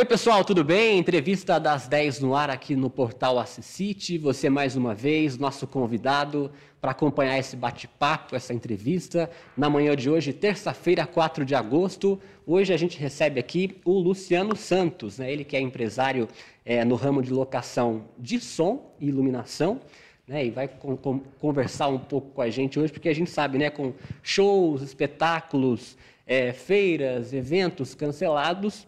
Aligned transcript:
Oi, 0.00 0.06
pessoal, 0.06 0.42
tudo 0.42 0.64
bem? 0.64 0.98
Entrevista 0.98 1.60
das 1.60 1.86
10 1.86 2.20
no 2.20 2.34
ar 2.34 2.48
aqui 2.48 2.74
no 2.74 2.88
portal 2.88 3.38
Assisite. 3.38 4.16
Você, 4.16 4.48
mais 4.48 4.74
uma 4.74 4.94
vez, 4.94 5.36
nosso 5.36 5.66
convidado 5.66 6.50
para 6.80 6.92
acompanhar 6.92 7.38
esse 7.38 7.54
bate-papo, 7.54 8.34
essa 8.34 8.54
entrevista. 8.54 9.30
Na 9.54 9.68
manhã 9.68 9.94
de 9.94 10.08
hoje, 10.08 10.32
terça-feira, 10.32 11.06
4 11.06 11.44
de 11.44 11.54
agosto. 11.54 12.18
Hoje 12.46 12.72
a 12.72 12.78
gente 12.78 12.98
recebe 12.98 13.38
aqui 13.38 13.76
o 13.84 13.98
Luciano 13.98 14.56
Santos, 14.56 15.18
né? 15.18 15.30
ele 15.30 15.44
que 15.44 15.54
é 15.54 15.60
empresário 15.60 16.26
é, 16.64 16.82
no 16.82 16.94
ramo 16.94 17.22
de 17.22 17.30
locação 17.30 18.06
de 18.18 18.40
som 18.40 18.94
e 18.98 19.06
iluminação. 19.06 19.82
Né, 20.26 20.46
e 20.46 20.50
vai 20.50 20.66
com, 20.66 20.96
com, 20.96 21.18
conversar 21.38 21.88
um 21.88 21.98
pouco 21.98 22.30
com 22.30 22.40
a 22.40 22.48
gente 22.48 22.80
hoje, 22.80 22.90
porque 22.90 23.08
a 23.08 23.14
gente 23.14 23.28
sabe, 23.28 23.58
né, 23.58 23.68
com 23.68 23.92
shows, 24.22 24.80
espetáculos, 24.80 25.94
é, 26.26 26.52
feiras, 26.52 27.34
eventos 27.34 27.94
cancelados, 27.94 28.86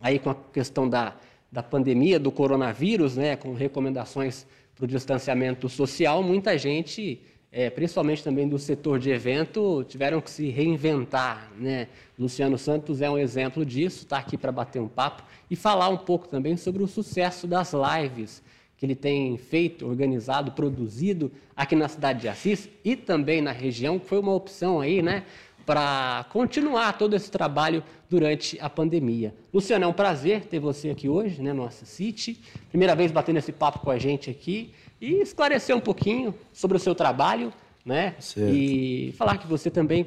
aí 0.00 0.18
com 0.18 0.30
a 0.30 0.34
questão 0.34 0.88
da, 0.88 1.14
da 1.50 1.62
pandemia, 1.62 2.18
do 2.18 2.30
coronavírus, 2.30 3.16
né, 3.16 3.36
com 3.36 3.54
recomendações 3.54 4.46
para 4.74 4.84
o 4.84 4.88
distanciamento 4.88 5.68
social, 5.68 6.22
muita 6.22 6.56
gente, 6.56 7.20
é, 7.50 7.68
principalmente 7.68 8.22
também 8.22 8.48
do 8.48 8.58
setor 8.58 8.98
de 8.98 9.10
evento, 9.10 9.84
tiveram 9.88 10.20
que 10.20 10.30
se 10.30 10.50
reinventar. 10.50 11.50
Né? 11.58 11.88
Luciano 12.18 12.56
Santos 12.56 13.02
é 13.02 13.10
um 13.10 13.18
exemplo 13.18 13.66
disso, 13.66 14.04
está 14.04 14.18
aqui 14.18 14.36
para 14.36 14.52
bater 14.52 14.80
um 14.80 14.88
papo 14.88 15.24
e 15.50 15.56
falar 15.56 15.88
um 15.88 15.96
pouco 15.96 16.28
também 16.28 16.56
sobre 16.56 16.82
o 16.82 16.86
sucesso 16.86 17.46
das 17.46 17.72
lives 17.72 18.42
que 18.78 18.86
ele 18.86 18.94
tem 18.94 19.36
feito, 19.36 19.88
organizado, 19.88 20.52
produzido 20.52 21.32
aqui 21.56 21.74
na 21.74 21.88
cidade 21.88 22.20
de 22.20 22.28
Assis 22.28 22.68
e 22.84 22.94
também 22.94 23.42
na 23.42 23.50
região, 23.50 23.98
que 23.98 24.06
foi 24.06 24.20
uma 24.20 24.32
opção 24.32 24.80
aí, 24.80 25.02
né? 25.02 25.24
Para 25.68 26.24
continuar 26.30 26.96
todo 26.96 27.14
esse 27.14 27.30
trabalho 27.30 27.84
durante 28.08 28.58
a 28.58 28.70
pandemia. 28.70 29.34
Luciano, 29.52 29.84
é 29.84 29.86
um 29.86 29.92
prazer 29.92 30.46
ter 30.46 30.58
você 30.58 30.88
aqui 30.88 31.10
hoje, 31.10 31.42
né, 31.42 31.52
no 31.52 31.64
Nossa 31.64 31.84
City. 31.84 32.40
Primeira 32.70 32.96
vez 32.96 33.12
batendo 33.12 33.36
esse 33.36 33.52
papo 33.52 33.80
com 33.80 33.90
a 33.90 33.98
gente 33.98 34.30
aqui 34.30 34.72
e 34.98 35.20
esclarecer 35.20 35.76
um 35.76 35.80
pouquinho 35.80 36.34
sobre 36.54 36.78
o 36.78 36.80
seu 36.80 36.94
trabalho, 36.94 37.52
né? 37.84 38.14
Certo. 38.18 38.50
E 38.50 39.12
falar 39.18 39.36
que 39.36 39.46
você 39.46 39.70
também 39.70 40.06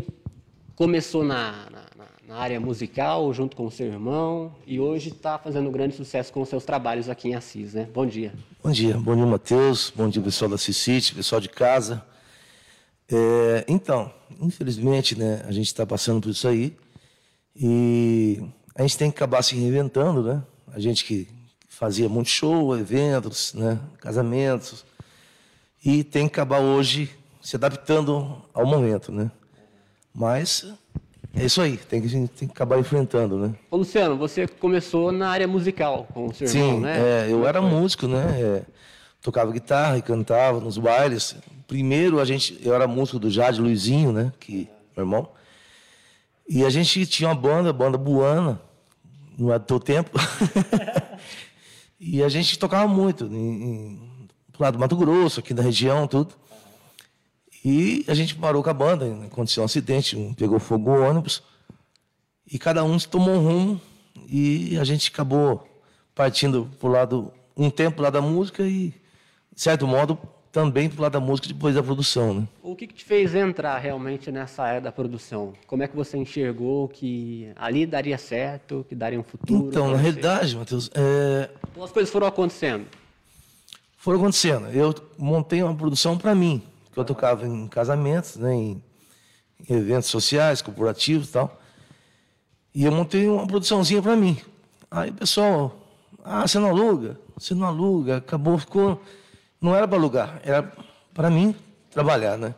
começou 0.76 1.24
na, 1.24 1.68
na, 1.70 2.08
na 2.28 2.36
área 2.38 2.60
musical 2.60 3.32
junto 3.32 3.56
com 3.56 3.68
o 3.68 3.72
seu 3.72 3.86
irmão 3.86 4.56
e 4.66 4.80
hoje 4.80 5.10
está 5.10 5.38
fazendo 5.38 5.70
um 5.70 5.72
grande 5.72 5.96
sucesso 5.96 6.34
com 6.34 6.42
os 6.42 6.50
seus 6.50 6.66
trabalhos 6.66 7.08
aqui 7.08 7.30
em 7.30 7.36
Assis, 7.36 7.76
né? 7.76 7.88
Bom 7.94 8.08
dia. 8.08 8.34
Bom 8.64 8.72
dia, 8.72 8.98
bom 8.98 9.16
dia, 9.16 9.28
Matheus. 9.28 9.94
Bom 9.96 10.10
dia, 10.10 10.24
pessoal 10.24 10.50
da 10.50 10.56
Assis 10.56 10.78
City, 10.78 11.14
pessoal 11.14 11.40
de 11.40 11.50
casa. 11.50 12.04
É, 13.12 13.66
então, 13.68 14.12
infelizmente, 14.40 15.18
né, 15.18 15.44
a 15.46 15.52
gente 15.52 15.68
está 15.68 15.86
passando 15.86 16.22
por 16.22 16.30
isso 16.30 16.48
aí 16.48 16.76
e 17.56 18.42
a 18.74 18.82
gente 18.84 18.98
tem 18.98 19.12
que 19.12 19.18
acabar 19.18 19.42
se 19.44 19.56
reinventando, 19.56 20.24
né? 20.24 20.42
A 20.74 20.80
gente 20.80 21.04
que 21.04 21.28
fazia 21.68 22.08
muito 22.08 22.30
show, 22.30 22.78
eventos, 22.78 23.54
né, 23.54 23.78
casamentos 24.00 24.86
e 25.84 26.04
tem 26.04 26.28
que 26.28 26.34
acabar 26.34 26.62
hoje 26.62 27.10
se 27.42 27.56
adaptando 27.56 28.42
ao 28.54 28.66
momento, 28.66 29.12
né? 29.12 29.30
Mas 30.14 30.72
é 31.34 31.46
isso 31.46 31.62
aí, 31.62 31.78
tem 31.78 32.02
que, 32.02 32.08
a 32.08 32.10
gente 32.10 32.30
tem 32.30 32.48
que 32.48 32.54
acabar 32.54 32.80
enfrentando, 32.80 33.38
né? 33.38 33.56
Ô 33.70 33.78
Luciano, 33.78 34.18
você 34.18 34.48
começou 34.48 35.12
na 35.12 35.30
área 35.30 35.48
musical 35.48 36.08
com 36.14 36.28
o 36.28 36.34
seu 36.34 36.48
Sim, 36.48 36.60
irmão, 36.60 36.80
né? 36.82 37.26
É, 37.26 37.32
eu 37.32 37.46
era 37.48 37.62
músico, 37.62 38.08
né? 38.08 38.40
É, 38.40 38.64
tocava 39.22 39.52
guitarra 39.52 39.98
e 39.98 40.02
cantava 40.02 40.60
nos 40.60 40.78
bailes. 40.78 41.36
Primeiro 41.68 42.20
a 42.20 42.26
gente, 42.26 42.60
eu 42.62 42.74
era 42.74 42.88
músico 42.88 43.20
do 43.20 43.30
Jade 43.30 43.62
Luizinho, 43.62 44.12
né, 44.12 44.34
que 44.40 44.68
meu 44.96 45.06
irmão. 45.06 45.30
E 46.50 46.66
a 46.66 46.70
gente 46.70 47.06
tinha 47.06 47.30
uma 47.30 47.36
banda, 47.36 47.72
banda 47.72 47.98
Buana, 47.98 48.62
não 49.38 49.54
é 49.54 49.58
do 49.58 49.66
teu 49.66 49.80
tempo. 49.80 50.12
e 52.00 52.22
a 52.22 52.30
gente 52.30 52.60
tocava 52.60 52.88
muito 52.88 53.26
em, 53.26 53.64
em, 53.64 54.28
pro 54.52 54.64
lado 54.64 54.74
do 54.74 54.80
Mato 54.80 54.98
Grosso, 54.98 55.40
aqui 55.40 55.54
da 55.54 55.64
região, 55.64 56.08
tudo. 56.08 56.36
E 57.64 58.04
a 58.08 58.14
gente 58.14 58.36
parou 58.36 58.64
com 58.64 58.70
a 58.70 58.74
banda, 58.74 59.06
aconteceu 59.26 59.64
um 59.64 59.66
acidente, 59.66 60.36
pegou 60.36 60.60
fogo 60.60 60.92
o 60.92 61.04
ônibus. 61.04 61.44
E 62.52 62.60
cada 62.60 62.84
um 62.84 62.98
tomou 62.98 63.36
um 63.36 63.44
rumo 63.44 63.82
e 64.28 64.78
a 64.78 64.84
gente 64.84 65.10
acabou 65.10 65.66
partindo 66.14 66.70
pro 66.80 66.90
lado 66.90 67.32
um 67.56 67.70
tempo 67.70 68.02
lá 68.02 68.10
da 68.10 68.22
música 68.22 68.64
e 68.64 68.94
de 69.54 69.62
certo 69.62 69.88
modo 69.88 70.18
também 70.52 70.90
para 70.90 71.00
o 71.00 71.02
lado 71.02 71.14
da 71.14 71.20
música 71.20 71.48
depois 71.48 71.74
da 71.74 71.82
produção. 71.82 72.34
Né? 72.34 72.48
O 72.62 72.76
que, 72.76 72.86
que, 72.86 72.94
te 72.94 73.06
fez 73.06 73.34
entrar 73.34 73.78
realmente 73.78 74.32
nessa 74.32 74.64
área 74.64 74.82
da 74.82 74.92
produção? 74.92 75.54
Como 75.66 75.82
é 75.82 75.88
que 75.88 75.96
você 75.96 76.18
enxergou 76.18 76.90
que 76.90 77.52
ali 77.56 77.86
daria 77.86 78.18
certo, 78.18 78.86
que 78.88 78.94
daria 78.94 79.20
um 79.20 79.24
futuro? 79.24 79.70
Então, 79.70 79.90
na 79.90 79.98
realidade, 79.98 80.56
Matheus... 80.56 80.92
É... 80.94 81.50
Então 81.72 81.84
as 81.84 81.92
coisas 81.92 82.12
foram 82.12 82.28
acontecendo? 82.28 82.86
Foram 83.96 84.20
acontecendo. 84.20 84.68
Eu 84.70 84.94
montei 85.18 85.64
uma 85.64 85.76
produção 85.76 86.18
para 86.18 86.36
mim, 86.36 86.62
que 86.92 87.00
eu 87.00 87.06
tocava 87.06 87.48
em 87.48 87.68
casamentos, 87.68 88.36
né, 88.36 88.54
em, 88.54 88.84
em 89.70 89.76
eventos 89.76 90.10
sociais, 90.10 90.62
corporativos 90.62 91.30
e 91.30 91.32
tal. 91.32 91.62
E 92.76 92.84
eu 92.84 92.92
montei 92.92 93.28
uma 93.28 93.48
produçãozinha 93.48 94.02
para 94.02 94.16
mim. 94.16 94.38
Aí 94.90 95.10
o 95.10 95.14
pessoal, 95.14 95.78
ah, 96.24 96.46
você 96.46 96.60
não 96.60 96.70
aluga? 96.70 97.18
Você 97.38 97.54
não 97.54 97.66
aluga? 97.66 98.18
Acabou, 98.18 98.58
ficou 98.58 99.02
não 99.62 99.76
era 99.76 99.88
para 99.88 99.98
alugar, 99.98 100.42
era 100.44 100.64
para 101.14 101.30
mim 101.30 101.56
trabalhar, 101.92 102.38
né? 102.38 102.56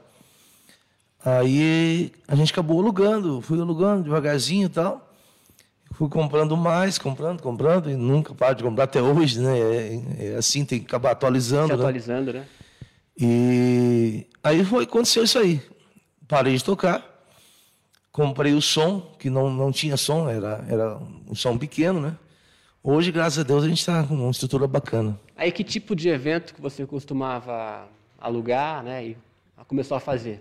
Aí 1.26 2.12
a 2.28 2.36
gente 2.36 2.52
acabou 2.52 2.80
alugando, 2.80 3.42
fui 3.42 3.60
alugando 3.60 4.04
devagarzinho 4.04 4.66
e 4.66 4.70
tal. 4.70 5.10
Fui 5.94 6.10
comprando 6.10 6.58
mais, 6.58 6.98
comprando, 6.98 7.42
comprando, 7.42 7.90
e 7.90 7.96
nunca 7.96 8.34
paro 8.34 8.56
de 8.56 8.64
comprar 8.64 8.86
até 8.86 9.02
hoje, 9.02 9.40
né? 9.40 9.60
É, 9.60 10.02
é 10.20 10.36
assim, 10.36 10.66
tem 10.66 10.80
que 10.80 10.86
acabar 10.86 11.12
atualizando. 11.12 11.68
Se 11.68 11.74
né? 11.74 11.76
atualizando, 11.76 12.34
né? 12.34 12.46
E 13.18 14.26
aí 14.44 14.66
foi, 14.66 14.86
aconteceu 14.86 15.24
isso 15.24 15.38
aí. 15.38 15.62
Parei 16.28 16.58
de 16.58 16.64
tocar, 16.64 17.06
comprei 18.12 18.54
o 18.54 18.62
som, 18.62 19.02
que 19.20 19.30
não, 19.30 19.52
não 19.52 19.72
tinha 19.72 19.96
som, 19.96 20.28
era, 20.28 20.66
era 20.68 20.98
um 21.30 21.36
som 21.36 21.58
pequeno, 21.58 22.02
né? 22.02 22.18
Hoje, 22.84 23.12
graças 23.12 23.40
a 23.40 23.44
Deus, 23.44 23.64
a 23.64 23.68
gente 23.68 23.80
está 23.80 24.04
com 24.04 24.16
uma 24.16 24.32
estrutura 24.32 24.68
bacana. 24.68 25.18
Aí 25.44 25.52
que 25.52 25.62
tipo 25.62 25.94
de 25.94 26.08
evento 26.08 26.54
que 26.54 26.62
você 26.62 26.86
costumava 26.86 27.86
alugar, 28.18 28.82
né? 28.82 29.08
E 29.08 29.18
começou 29.68 29.98
a 29.98 30.00
fazer? 30.00 30.40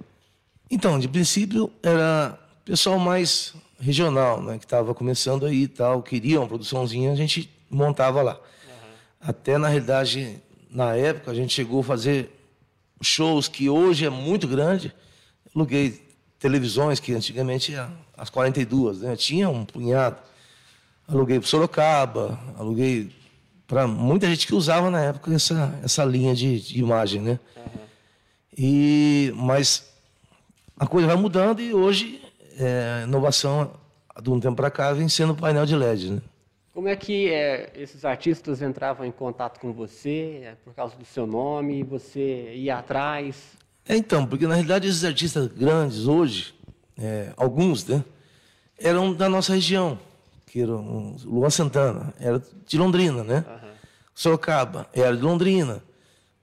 Então, 0.71 0.97
de 0.97 1.09
princípio 1.09 1.73
era 1.83 2.39
pessoal 2.65 3.01
mais 3.01 3.53
regional, 3.81 4.41
né? 4.41 4.59
Que 4.59 4.65
estava 4.65 4.95
começando 4.95 5.45
aí 5.45 5.63
e 5.63 5.67
tal, 5.67 6.05
queria 6.05 6.39
uma 6.39 6.47
produçãozinha, 6.47 7.11
a 7.11 7.17
gente 7.17 7.51
montava 7.69 8.23
lá. 8.23 8.35
Uhum. 8.35 8.91
Até 9.21 9.59
na 9.59 9.67
realidade, 9.67 10.41
na 10.71 10.95
época, 10.95 11.33
a 11.33 11.35
gente 11.35 11.53
chegou 11.53 11.81
a 11.81 11.85
fazer 11.85 12.31
shows 13.03 13.49
que 13.49 13.69
hoje 13.69 14.07
é 14.07 14.11
muito 14.11 14.47
grande. 14.47 14.95
Aluguei 15.53 16.01
televisões 16.39 17.01
que 17.01 17.13
antigamente 17.13 17.75
as 18.17 18.31
42, 18.31 19.01
né? 19.01 19.17
Tinha 19.17 19.51
um 19.51 19.65
punhado. 19.65 20.19
Aluguei 21.09 21.41
para 21.41 21.49
Sorocaba, 21.49 22.39
aluguei 22.57 23.11
para 23.73 23.87
muita 23.87 24.27
gente 24.27 24.47
que 24.47 24.55
usava 24.55 24.91
na 24.91 25.01
época 25.01 25.33
essa, 25.33 25.81
essa 25.83 26.05
linha 26.05 26.35
de, 26.35 26.61
de 26.61 26.79
imagem, 26.79 27.23
né? 27.23 27.41
Uhum. 27.57 27.81
E, 28.59 29.33
mas 29.35 29.91
a 30.79 30.87
coisa 30.87 31.07
vai 31.07 31.17
mudando 31.17 31.59
e 31.63 31.73
hoje 31.73 32.21
é, 32.59 33.05
inovação 33.05 33.71
de 34.23 34.29
um 34.29 34.39
tempo 34.39 34.57
para 34.57 34.71
cá 34.71 34.93
vem 34.93 35.09
sendo 35.09 35.35
painel 35.35 35.65
de 35.65 35.75
LED, 35.75 36.11
né? 36.11 36.21
Como 36.75 36.87
é 36.87 36.95
que 36.95 37.31
é, 37.31 37.73
esses 37.75 38.05
artistas 38.05 38.61
entravam 38.61 39.07
em 39.07 39.11
contato 39.11 39.59
com 39.59 39.73
você 39.73 40.43
é, 40.45 40.55
por 40.63 40.75
causa 40.75 40.95
do 40.95 41.07
seu 41.07 41.27
nome? 41.27 41.83
Você 41.83 42.53
ia 42.55 42.77
atrás? 42.77 43.53
É, 43.89 43.97
então, 43.97 44.27
porque 44.27 44.47
na 44.47 44.53
realidade 44.53 44.87
esses 44.87 45.03
artistas 45.03 45.47
grandes 45.47 46.07
hoje, 46.07 46.55
é, 46.99 47.33
alguns, 47.39 47.87
né, 47.87 48.05
eram 48.79 49.15
da 49.15 49.31
nossa 49.31 49.55
região 49.55 49.99
que 50.53 50.61
era 50.61 50.77
um, 50.77 51.17
Luan 51.25 51.49
Santana, 51.49 52.13
era 52.21 52.43
de 52.67 52.77
Londrina, 52.77 53.25
né? 53.25 53.43
Sorocaba, 54.15 54.87
era 54.93 55.17
de 55.17 55.23
Londrina. 55.23 55.83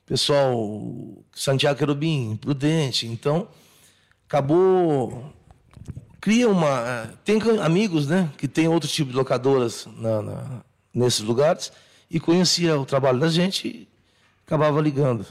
Pessoal, 0.06 0.81
Santiago 1.33 1.77
Querubim, 1.77 2.36
Prudente. 2.36 3.06
Então, 3.07 3.48
acabou. 4.27 5.31
Cria 6.19 6.50
uma. 6.50 7.12
Tem 7.24 7.39
amigos, 7.62 8.07
né? 8.07 8.30
Que 8.38 8.48
tem 8.48 8.68
outro 8.68 8.89
tipo 8.89 9.12
de 9.12 9.16
locadoras 9.16 9.88
na, 9.98 10.21
na, 10.21 10.62
nesses 10.94 11.21
lugares 11.21 11.71
e 12.10 12.19
conhecia 12.19 12.80
o 12.80 12.86
trabalho 12.86 13.19
da 13.19 13.30
gente 13.30 13.68
e 13.68 13.88
acabava 14.45 14.81
ligando. 14.81 15.25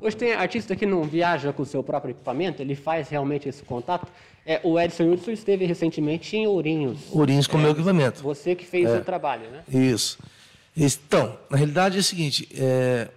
Hoje 0.00 0.16
tem 0.16 0.32
artista 0.32 0.74
que 0.74 0.84
não 0.84 1.04
viaja 1.04 1.52
com 1.52 1.62
o 1.62 1.66
seu 1.66 1.82
próprio 1.82 2.10
equipamento, 2.10 2.60
ele 2.60 2.74
faz 2.74 3.08
realmente 3.08 3.48
esse 3.48 3.62
contato. 3.62 4.08
É, 4.44 4.60
o 4.64 4.78
Edson 4.78 5.12
Hudson 5.12 5.30
esteve 5.30 5.64
recentemente 5.64 6.36
em 6.36 6.46
Ourinhos. 6.46 6.98
Ourinhos 7.12 7.46
com 7.46 7.56
o 7.56 7.60
é, 7.60 7.62
meu 7.62 7.72
equipamento. 7.72 8.20
Você 8.22 8.56
que 8.56 8.66
fez 8.66 8.90
é. 8.90 8.98
o 8.98 9.04
trabalho, 9.04 9.48
né? 9.48 9.62
Isso. 9.68 10.18
Então, 10.76 11.38
na 11.50 11.56
realidade 11.56 11.96
é 11.96 12.00
o 12.00 12.02
seguinte, 12.02 12.48
é, 12.54 13.08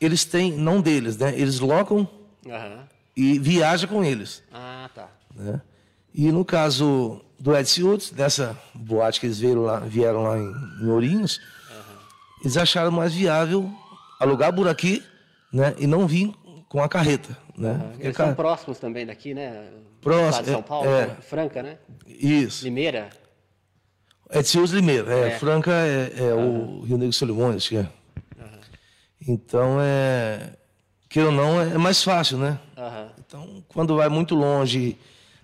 eles 0.00 0.24
têm, 0.24 0.52
não 0.52 0.80
deles, 0.80 1.16
né? 1.16 1.34
Eles 1.36 1.60
locam 1.60 2.08
uhum. 2.46 2.78
e 3.16 3.38
viajam 3.38 3.88
com 3.88 4.02
eles. 4.02 4.42
Ah, 4.52 4.88
tá. 4.94 5.08
Né? 5.34 5.60
E 6.14 6.32
no 6.32 6.44
caso, 6.44 7.20
do 7.38 7.56
Edson 7.56 7.82
Woods, 7.82 8.10
dessa 8.10 8.58
boate 8.74 9.20
que 9.20 9.26
eles 9.26 9.38
vieram 9.38 9.62
lá, 9.62 9.80
vieram 9.80 10.22
lá 10.22 10.38
em, 10.38 10.52
em 10.82 10.88
Ourinhos, 10.88 11.38
uhum. 11.70 11.96
eles 12.42 12.56
acharam 12.56 12.90
mais 12.90 13.12
viável 13.12 13.70
alugar 14.18 14.54
por 14.54 14.68
aqui 14.68 15.02
né, 15.52 15.74
e 15.78 15.86
não 15.86 16.06
vir 16.06 16.32
com 16.68 16.82
a 16.82 16.88
carreta. 16.88 17.36
Né? 17.56 17.72
Uhum. 17.72 17.92
Eles 18.00 18.16
são 18.16 18.34
próximos 18.34 18.78
também 18.78 19.06
daqui, 19.06 19.34
né? 19.34 19.70
Próximo. 20.00 20.44
de 20.44 20.50
São 20.50 20.62
Paulo, 20.62 20.88
é, 20.90 21.02
é, 21.02 21.08
Franca, 21.22 21.62
né? 21.62 21.78
Isso. 22.06 22.64
Limeira. 22.64 23.10
Edson 24.32 24.58
Woods 24.58 24.74
Limeira. 24.74 25.12
É, 25.12 25.28
é. 25.28 25.30
Franca 25.38 25.72
é, 25.72 26.12
é 26.16 26.34
uhum. 26.34 26.80
o 26.80 26.84
Rio 26.84 26.98
Negro 26.98 27.12
Solimões, 27.12 27.56
acho 27.56 27.68
que 27.70 27.76
é. 27.76 27.88
Então, 29.26 29.78
é, 29.80 30.50
que 31.08 31.18
ou 31.20 31.32
não, 31.32 31.60
é 31.60 31.78
mais 31.78 32.02
fácil, 32.02 32.36
né? 32.36 32.58
Uhum. 32.76 33.08
Então, 33.18 33.64
quando 33.68 33.96
vai 33.96 34.08
muito 34.08 34.34
longe, 34.34 34.98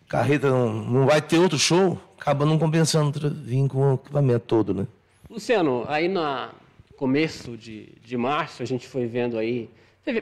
carreta 0.07 0.51
não, 0.51 0.73
não 0.73 1.07
vai 1.07 1.23
ter 1.23 1.39
outro 1.39 1.59
show, 1.59 1.99
acaba 2.19 2.45
não 2.45 2.59
compensando 2.59 3.31
vir 3.31 3.67
com 3.69 3.93
o 3.93 3.95
equipamento 3.95 4.45
todo, 4.47 4.75
né? 4.75 4.87
Luciano, 5.31 5.85
aí 5.89 6.09
no 6.09 6.51
começo 6.97 7.57
de, 7.57 7.93
de 8.05 8.17
março, 8.17 8.63
a 8.63 8.67
gente 8.67 8.87
foi 8.87 9.07
vendo 9.07 9.39
aí, 9.39 9.71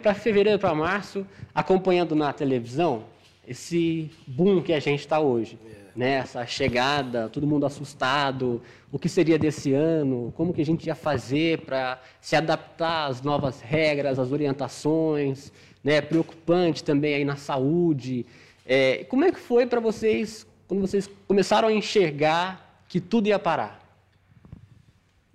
para 0.02 0.14
fevereiro 0.14 0.58
para 0.58 0.74
março, 0.74 1.26
acompanhando 1.54 2.14
na 2.14 2.32
televisão 2.32 3.04
esse 3.46 4.10
boom 4.26 4.62
que 4.62 4.72
a 4.72 4.78
gente 4.78 5.00
está 5.00 5.18
hoje. 5.18 5.58
É. 5.66 5.87
Né? 5.98 6.12
Essa 6.12 6.46
chegada, 6.46 7.28
todo 7.28 7.44
mundo 7.44 7.66
assustado, 7.66 8.62
o 8.92 9.00
que 9.00 9.08
seria 9.08 9.36
desse 9.36 9.72
ano, 9.72 10.32
como 10.36 10.54
que 10.54 10.62
a 10.62 10.64
gente 10.64 10.86
ia 10.86 10.94
fazer 10.94 11.62
para 11.62 12.00
se 12.20 12.36
adaptar 12.36 13.08
às 13.08 13.20
novas 13.20 13.60
regras, 13.60 14.16
às 14.16 14.30
orientações, 14.30 15.50
né? 15.82 16.00
preocupante 16.00 16.84
também 16.84 17.14
aí 17.14 17.24
na 17.24 17.34
saúde. 17.34 18.24
É, 18.64 19.02
como 19.08 19.24
é 19.24 19.32
que 19.32 19.40
foi 19.40 19.66
para 19.66 19.80
vocês, 19.80 20.46
quando 20.68 20.82
vocês 20.82 21.10
começaram 21.26 21.66
a 21.66 21.72
enxergar 21.72 22.84
que 22.88 23.00
tudo 23.00 23.26
ia 23.26 23.38
parar? 23.40 23.80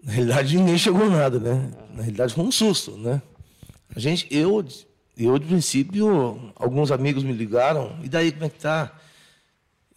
Na 0.01 0.13
realidade, 0.13 0.55
ninguém 0.55 0.77
chegou 0.77 1.09
nada, 1.09 1.39
né? 1.39 1.71
Na 1.93 2.03
realidade, 2.03 2.33
foi 2.33 2.45
um 2.45 2.51
susto, 2.53 2.95
né? 2.95 3.21
A 3.93 3.99
gente, 3.99 4.25
eu, 4.31 4.65
eu 5.17 5.37
de 5.37 5.45
princípio, 5.45 6.53
alguns 6.55 6.89
amigos 6.89 7.21
me 7.21 7.33
ligaram, 7.33 7.97
e 8.01 8.07
daí 8.07 8.31
como 8.31 8.45
é 8.45 8.49
que 8.49 8.59
tá? 8.59 8.93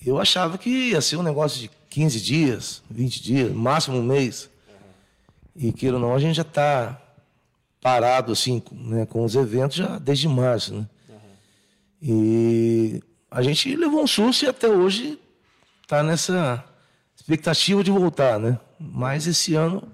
Eu 0.07 0.21
achava 0.21 0.57
que 0.57 0.71
ia 0.71 1.01
ser 1.01 1.17
um 1.17 1.23
negócio 1.23 1.61
de 1.61 1.69
15 1.91 2.21
dias, 2.21 2.81
20 2.89 3.23
dias, 3.23 3.53
máximo 3.53 3.99
um 3.99 4.05
mês. 4.05 4.49
E 5.57 5.73
queira 5.73 5.97
ou 5.97 6.01
não, 6.01 6.15
a 6.15 6.19
gente 6.21 6.37
já 6.37 6.43
está 6.43 6.97
parado 7.81 8.31
assim, 8.31 8.63
né, 8.71 9.05
com 9.05 9.25
os 9.25 9.35
eventos 9.35 9.77
já 9.77 9.99
desde 9.99 10.29
março, 10.29 10.75
né? 10.75 10.87
E 12.01 13.03
a 13.29 13.43
gente 13.43 13.75
levou 13.75 14.01
um 14.01 14.07
susto 14.07 14.45
e 14.45 14.49
até 14.49 14.69
hoje 14.69 15.19
está 15.83 16.05
nessa 16.05 16.65
expectativa 17.17 17.83
de 17.83 17.91
voltar, 17.91 18.39
né? 18.39 18.61
Mas 18.79 19.27
esse 19.27 19.57
ano 19.57 19.89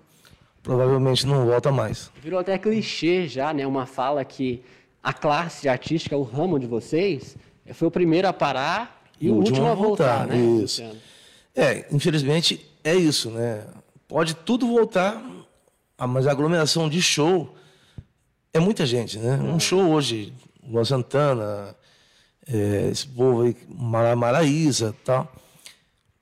provavelmente 0.63 1.27
não 1.27 1.47
volta 1.47 1.73
mais. 1.73 2.11
Virou 2.23 2.41
até 2.41 2.59
clichê 2.59 3.27
já, 3.27 3.55
né? 3.55 3.67
Uma 3.67 3.87
fala 3.87 4.23
que 4.27 4.63
a 5.03 5.15
classe 5.15 5.71
artística, 5.71 6.15
o 6.15 6.23
ramo 6.23 6.59
de 6.59 6.67
vocês, 6.67 7.35
foi 7.73 7.89
o 7.89 7.91
primeiro 7.91 8.29
a 8.29 8.33
parar 8.33 9.02
e 9.23 9.31
o, 9.31 9.35
o 9.35 9.37
último 9.37 9.65
a 9.69 9.75
voltar, 9.75 10.27
voltar 10.27 10.27
né? 10.27 10.37
Isso. 10.65 10.83
É, 11.55 11.87
infelizmente 11.93 12.69
é 12.83 12.95
isso, 12.97 13.31
né? 13.31 13.65
Pode 14.09 14.35
tudo 14.35 14.67
voltar, 14.67 15.23
ah, 15.97 16.07
mas 16.09 16.27
a 16.27 16.33
aglomeração 16.33 16.89
de 16.89 17.01
show 17.01 17.55
é 18.53 18.59
muita 18.59 18.85
gente, 18.85 19.19
né? 19.19 19.37
Um 19.37 19.61
show 19.61 19.81
hoje, 19.91 20.33
Luan 20.69 20.85
Santana, 20.85 21.77
é, 22.49 22.89
esse 22.91 23.07
povo 23.07 23.43
aí, 23.43 23.57
Mara, 23.69 24.17
Maraísa 24.17 24.93
tal. 25.05 25.33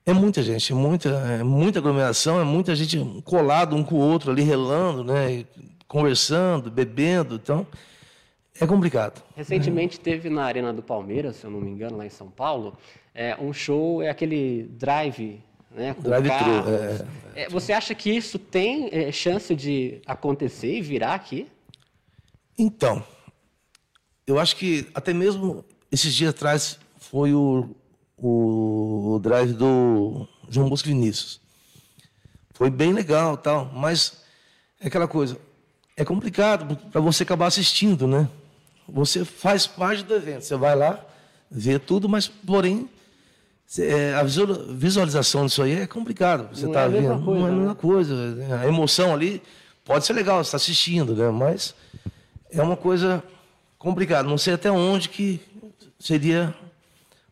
É 0.05 0.13
muita 0.13 0.43
gente, 0.43 0.71
é 0.71 0.75
muita, 0.75 1.09
é 1.09 1.43
muita 1.43 1.79
aglomeração, 1.79 2.39
é 2.39 2.43
muita 2.43 2.75
gente 2.75 2.99
colado 3.23 3.75
um 3.75 3.83
com 3.83 3.95
o 3.95 3.99
outro 3.99 4.31
ali, 4.31 4.43
relando, 4.43 5.03
né? 5.03 5.43
Conversando, 5.87 6.69
bebendo, 6.69 7.35
então 7.35 7.65
é 8.59 8.67
complicado. 8.67 9.23
Recentemente 9.35 9.99
teve 9.99 10.29
na 10.29 10.43
Arena 10.43 10.73
do 10.73 10.83
Palmeiras, 10.83 11.37
se 11.37 11.45
eu 11.45 11.51
não 11.51 11.59
me 11.59 11.71
engano, 11.71 11.97
lá 11.97 12.05
em 12.05 12.09
São 12.09 12.29
Paulo, 12.29 12.77
é, 13.13 13.35
um 13.39 13.53
show, 13.53 14.01
é 14.01 14.09
aquele 14.09 14.63
drive, 14.63 15.41
né? 15.71 15.93
Com 15.93 16.03
drive 16.03 16.27
carros. 16.27 16.67
É, 16.67 17.05
é, 17.43 17.49
você 17.49 17.73
acha 17.73 17.95
que 17.95 18.09
isso 18.09 18.37
tem 18.37 18.89
é, 18.91 19.11
chance 19.11 19.55
de 19.55 20.01
acontecer 20.05 20.77
e 20.77 20.81
virar 20.81 21.13
aqui? 21.13 21.47
Então, 22.57 23.03
eu 24.27 24.37
acho 24.39 24.55
que 24.55 24.87
até 24.93 25.13
mesmo 25.13 25.65
esses 25.91 26.13
dias 26.13 26.31
atrás 26.31 26.79
foi 26.97 27.33
o, 27.33 27.69
o, 28.17 29.15
o 29.15 29.19
drive 29.19 29.53
do 29.53 30.27
João 30.49 30.69
Bosco 30.69 30.87
Vinícius. 30.87 31.41
Foi 32.53 32.69
bem 32.69 32.93
legal 32.93 33.37
tal, 33.37 33.71
mas 33.73 34.23
é 34.79 34.87
aquela 34.87 35.07
coisa, 35.07 35.37
é 35.97 36.05
complicado 36.05 36.75
para 36.91 37.01
você 37.01 37.23
acabar 37.23 37.47
assistindo, 37.47 38.07
né? 38.07 38.29
Você 38.87 39.23
faz 39.23 39.67
parte 39.67 40.03
do 40.03 40.13
evento, 40.15 40.41
você 40.41 40.55
vai 40.55 40.75
lá, 40.75 41.03
vê 41.49 41.79
tudo, 41.79 42.09
mas 42.09 42.27
porém 42.27 42.89
é, 43.79 44.13
a 44.15 44.23
visualização 44.23 45.45
disso 45.45 45.63
aí 45.63 45.81
é 45.81 45.87
complicado. 45.87 46.49
Você 46.53 46.65
está 46.65 46.81
é 46.81 46.89
vendo, 46.89 47.23
coisa, 47.23 47.39
não 47.39 47.47
é 47.47 47.49
a 47.49 47.53
mesma 47.53 47.69
né? 47.69 47.77
coisa. 47.79 48.15
A 48.61 48.67
emoção 48.67 49.13
ali 49.13 49.41
pode 49.85 50.05
ser 50.05 50.13
legal, 50.13 50.43
você 50.43 50.49
está 50.49 50.57
assistindo, 50.57 51.15
né? 51.15 51.29
Mas 51.29 51.73
é 52.51 52.61
uma 52.61 52.75
coisa 52.75 53.23
complicada. 53.79 54.27
Não 54.27 54.37
sei 54.37 54.55
até 54.55 54.69
onde 54.69 55.07
que 55.07 55.39
seria 55.97 56.53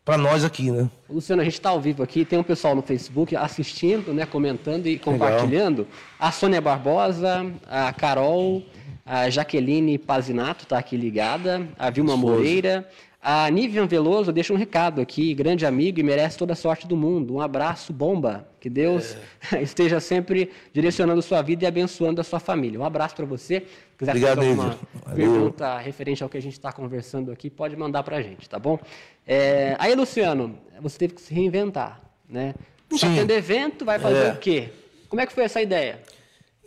para 0.02 0.16
nós 0.16 0.42
aqui, 0.42 0.70
né? 0.70 0.88
Luciano, 1.08 1.42
a 1.42 1.44
gente 1.44 1.54
está 1.54 1.70
ao 1.70 1.80
vivo 1.80 2.02
aqui, 2.02 2.24
tem 2.24 2.38
um 2.38 2.42
pessoal 2.42 2.74
no 2.74 2.82
Facebook 2.82 3.36
assistindo, 3.36 4.14
né, 4.14 4.24
comentando 4.24 4.86
e 4.86 4.98
compartilhando. 4.98 5.82
Legal. 5.82 5.94
A 6.18 6.32
Sônia 6.32 6.60
Barbosa, 6.60 7.46
a 7.68 7.92
Carol, 7.92 8.64
a 9.10 9.28
Jaqueline 9.28 9.98
Pazinato 9.98 10.62
está 10.62 10.78
aqui 10.78 10.96
ligada, 10.96 11.66
a 11.76 11.90
Vilma 11.90 12.14
Esposa. 12.14 12.32
Moreira, 12.32 12.88
a 13.20 13.50
Nivian 13.50 13.84
Veloso 13.84 14.30
deixa 14.30 14.52
um 14.52 14.56
recado 14.56 15.00
aqui, 15.00 15.34
grande 15.34 15.66
amigo 15.66 15.98
e 15.98 16.02
merece 16.04 16.38
toda 16.38 16.52
a 16.52 16.56
sorte 16.56 16.86
do 16.86 16.96
mundo. 16.96 17.34
Um 17.34 17.40
abraço, 17.40 17.92
bomba. 17.92 18.48
Que 18.60 18.70
Deus 18.70 19.16
é. 19.50 19.62
esteja 19.66 19.98
sempre 19.98 20.52
direcionando 20.72 21.20
sua 21.22 21.42
vida 21.42 21.64
e 21.64 21.66
abençoando 21.66 22.20
a 22.20 22.24
sua 22.24 22.38
família. 22.38 22.78
Um 22.78 22.84
abraço 22.84 23.16
para 23.16 23.26
você. 23.26 23.62
Se 23.62 23.66
quiser 23.98 24.12
Obrigado, 24.12 24.36
fazer 24.36 24.48
alguma 24.50 24.78
pergunta 25.12 25.78
referente 25.78 26.22
ao 26.22 26.28
que 26.28 26.38
a 26.38 26.42
gente 26.42 26.52
está 26.52 26.72
conversando 26.72 27.32
aqui, 27.32 27.50
pode 27.50 27.74
mandar 27.74 28.04
para 28.04 28.18
a 28.18 28.22
gente, 28.22 28.48
tá 28.48 28.60
bom? 28.60 28.78
É, 29.26 29.74
aí, 29.80 29.92
Luciano, 29.92 30.56
você 30.80 30.96
teve 30.96 31.14
que 31.14 31.20
se 31.20 31.34
reinventar, 31.34 32.00
né? 32.28 32.54
Está 32.88 33.08
tendo 33.08 33.32
evento, 33.32 33.84
vai 33.84 33.98
fazer 33.98 34.26
é. 34.26 34.32
o 34.34 34.36
quê? 34.36 34.68
Como 35.08 35.20
é 35.20 35.26
que 35.26 35.32
foi 35.32 35.42
essa 35.42 35.60
ideia? 35.60 35.98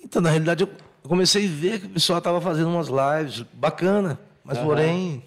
Então, 0.03 0.21
na 0.21 0.29
realidade, 0.29 0.63
eu 0.63 0.69
eu 1.03 1.09
comecei 1.09 1.45
a 1.45 1.49
ver 1.49 1.79
que 1.81 1.87
o 1.87 1.89
pessoal 1.89 2.19
estava 2.19 2.39
fazendo 2.39 2.69
umas 2.69 2.87
lives 2.87 3.45
bacana, 3.53 4.19
mas 4.43 4.57
uhum. 4.57 4.65
porém 4.65 5.23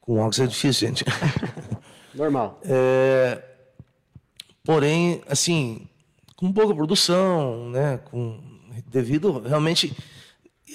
com 0.00 0.18
óculos 0.18 0.38
é 0.38 0.46
difícil, 0.46 0.88
gente. 0.88 1.04
Normal. 2.14 2.60
É, 2.64 3.42
porém, 4.62 5.20
assim, 5.28 5.88
com 6.36 6.52
pouca 6.52 6.74
produção, 6.74 7.70
né? 7.70 7.98
Com, 8.04 8.40
devido 8.86 9.40
realmente 9.40 9.96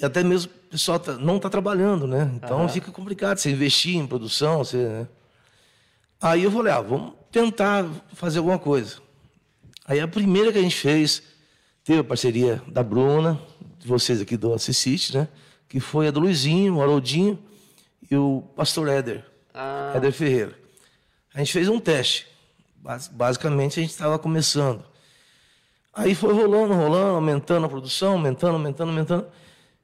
até 0.02 0.22
mesmo 0.22 0.50
o 0.66 0.70
pessoal 0.70 0.98
tá, 0.98 1.14
não 1.14 1.36
está 1.36 1.48
trabalhando, 1.48 2.06
né? 2.06 2.30
Então 2.36 2.62
uhum. 2.62 2.68
fica 2.68 2.90
complicado 2.90 3.38
você 3.38 3.50
investir 3.50 3.96
em 3.96 4.06
produção, 4.06 4.58
você, 4.58 4.76
né? 4.76 5.08
Aí 6.20 6.44
eu 6.44 6.50
falei, 6.50 6.72
ah, 6.72 6.80
vamos 6.80 7.14
tentar 7.30 7.84
fazer 8.14 8.38
alguma 8.38 8.58
coisa. 8.58 8.96
Aí 9.84 9.98
a 9.98 10.06
primeira 10.06 10.52
que 10.52 10.58
a 10.58 10.62
gente 10.62 10.76
fez 10.76 11.22
teve 11.84 12.00
a 12.00 12.04
parceria 12.04 12.62
da 12.68 12.82
Bruna, 12.82 13.40
de 13.82 13.88
vocês 13.88 14.20
aqui 14.20 14.36
do 14.36 14.54
Assisite, 14.54 15.16
né? 15.16 15.28
Que 15.68 15.80
foi 15.80 16.06
a 16.06 16.10
do 16.12 16.20
Luizinho, 16.20 16.76
o 16.76 16.82
Haroldinho 16.82 17.36
e 18.08 18.16
o 18.16 18.44
pastor 18.54 18.88
Éder, 18.88 19.24
ah. 19.52 19.92
Éder 19.96 20.12
Ferreira. 20.12 20.56
A 21.34 21.38
gente 21.40 21.52
fez 21.52 21.68
um 21.68 21.80
teste. 21.80 22.26
Basicamente, 23.10 23.80
a 23.80 23.82
gente 23.82 23.90
estava 23.90 24.18
começando. 24.18 24.84
Aí 25.92 26.14
foi 26.14 26.32
rolando, 26.32 26.74
rolando, 26.74 27.16
aumentando 27.16 27.66
a 27.66 27.68
produção, 27.68 28.12
aumentando, 28.12 28.54
aumentando, 28.54 28.90
aumentando. 28.90 29.26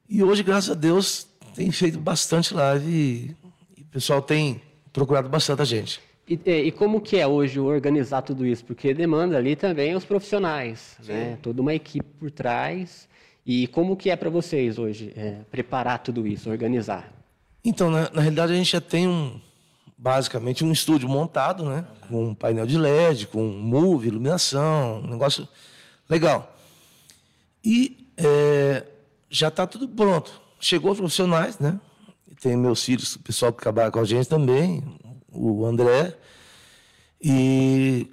E 0.07 0.23
hoje, 0.23 0.43
graças 0.43 0.69
a 0.69 0.73
Deus, 0.73 1.27
tem 1.53 1.69
feito 1.71 1.99
bastante 1.99 2.53
live 2.53 2.89
e, 2.89 3.35
e 3.77 3.81
o 3.81 3.85
pessoal 3.85 4.21
tem 4.21 4.61
procurado 4.93 5.27
bastante 5.27 5.61
a 5.61 5.65
gente. 5.65 5.99
E, 6.27 6.39
e, 6.45 6.71
como 6.71 7.01
que 7.01 7.17
é 7.17 7.27
hoje 7.27 7.59
organizar 7.59 8.21
tudo 8.21 8.45
isso? 8.45 8.63
Porque 8.63 8.93
demanda 8.93 9.37
ali 9.37 9.55
também 9.55 9.95
os 9.95 10.05
profissionais, 10.05 10.95
né? 11.05 11.37
Toda 11.41 11.61
uma 11.61 11.73
equipe 11.73 12.07
por 12.19 12.31
trás. 12.31 13.08
E 13.51 13.65
como 13.65 13.97
que 13.97 14.11
é 14.11 14.15
para 14.15 14.29
vocês 14.29 14.77
hoje 14.77 15.11
é, 15.15 15.37
preparar 15.49 16.03
tudo 16.03 16.27
isso, 16.27 16.51
organizar? 16.51 17.11
Então, 17.65 17.89
na, 17.89 18.07
na, 18.11 18.21
realidade, 18.21 18.53
a 18.53 18.55
gente 18.55 18.73
já 18.73 18.79
tem 18.79 19.07
um, 19.07 19.41
basicamente 19.97 20.63
um 20.63 20.71
estúdio 20.71 21.09
montado, 21.09 21.65
né? 21.65 21.83
Com 22.07 22.25
um 22.25 22.35
painel 22.35 22.67
de 22.67 22.77
LED, 22.77 23.25
com 23.25 23.43
move, 23.43 24.07
iluminação, 24.07 24.99
um 24.99 25.09
negócio 25.09 25.47
legal. 26.07 26.55
E 27.65 28.11
é, 28.15 28.85
já 29.31 29.47
está 29.47 29.65
tudo 29.65 29.89
pronto. 29.89 30.39
Chegou 30.59 30.91
os 30.91 30.99
profissionais, 30.99 31.57
né? 31.57 31.79
Tem 32.39 32.55
meus 32.55 32.83
filhos, 32.83 33.15
o 33.15 33.19
pessoal 33.19 33.51
que 33.51 33.63
trabalha 33.63 33.89
com 33.89 33.99
a 33.99 34.05
gente 34.05 34.29
também, 34.29 34.83
o 35.27 35.65
André. 35.65 36.15
E 37.19 38.05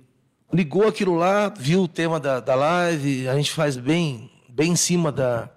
ligou 0.50 0.88
aquilo 0.88 1.14
lá, 1.14 1.50
viu 1.50 1.83
o 1.83 1.88
tema 1.88 2.19
da, 2.19 2.40
da 2.40 2.55
live, 2.55 3.28
a 3.28 3.37
gente 3.37 3.50
faz 3.50 3.76
bem, 3.76 4.31
bem 4.57 4.73
em 4.73 4.77
cima 4.77 5.13
da. 5.13 5.51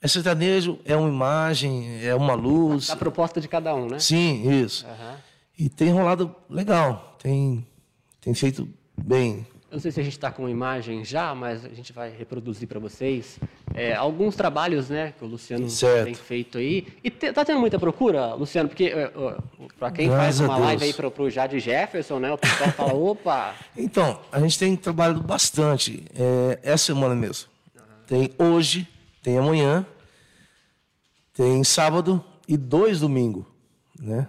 É 0.00 0.08
sertanejo, 0.08 0.80
é 0.84 0.96
uma 0.96 1.08
imagem, 1.08 2.04
é 2.04 2.12
uma 2.12 2.34
luz. 2.34 2.90
A 2.90 2.96
proposta 2.96 3.40
de 3.40 3.46
cada 3.46 3.72
um, 3.72 3.86
né? 3.86 4.00
Sim, 4.00 4.50
isso. 4.64 4.84
Aham. 4.84 5.14
E 5.56 5.68
tem 5.68 5.92
rolado 5.92 6.34
legal, 6.50 7.16
tem, 7.22 7.64
tem 8.20 8.34
feito 8.34 8.68
bem. 9.00 9.46
Eu 9.70 9.76
não 9.76 9.80
sei 9.80 9.92
se 9.92 10.00
a 10.00 10.02
gente 10.02 10.14
está 10.14 10.30
com 10.30 10.48
imagem 10.48 11.04
já, 11.04 11.34
mas 11.34 11.64
a 11.64 11.68
gente 11.68 11.92
vai 11.92 12.10
reproduzir 12.10 12.66
para 12.66 12.80
vocês 12.80 13.38
é, 13.74 13.94
alguns 13.94 14.34
trabalhos 14.34 14.90
né, 14.90 15.14
que 15.16 15.24
o 15.24 15.28
Luciano 15.28 15.70
Certo. 15.70 16.04
tem 16.04 16.14
feito 16.14 16.58
aí. 16.58 16.88
E 17.02 17.08
te, 17.08 17.32
tá 17.32 17.44
tendo 17.44 17.60
muita 17.60 17.78
procura, 17.78 18.34
Luciano? 18.34 18.68
Porque 18.68 18.92
para 19.78 19.90
quem 19.92 20.08
Graças 20.08 20.24
faz 20.24 20.40
uma 20.40 20.58
live 20.58 20.84
aí 20.84 20.92
para 20.92 21.22
o 21.22 21.30
Jade 21.30 21.60
Jefferson, 21.60 22.18
né, 22.18 22.32
o 22.32 22.36
pessoal 22.36 22.70
fala, 22.72 22.92
opa, 22.98 23.54
Então, 23.76 24.18
a 24.32 24.40
gente 24.40 24.58
tem 24.58 24.76
trabalhado 24.76 25.22
bastante, 25.22 26.04
é, 26.14 26.58
essa 26.62 26.86
semana 26.86 27.14
mesmo. 27.14 27.51
Tem 28.12 28.30
hoje, 28.38 28.86
tem 29.22 29.38
amanhã, 29.38 29.86
tem 31.32 31.64
sábado 31.64 32.22
e 32.46 32.58
dois 32.58 33.00
domingos, 33.00 33.46
né? 33.98 34.28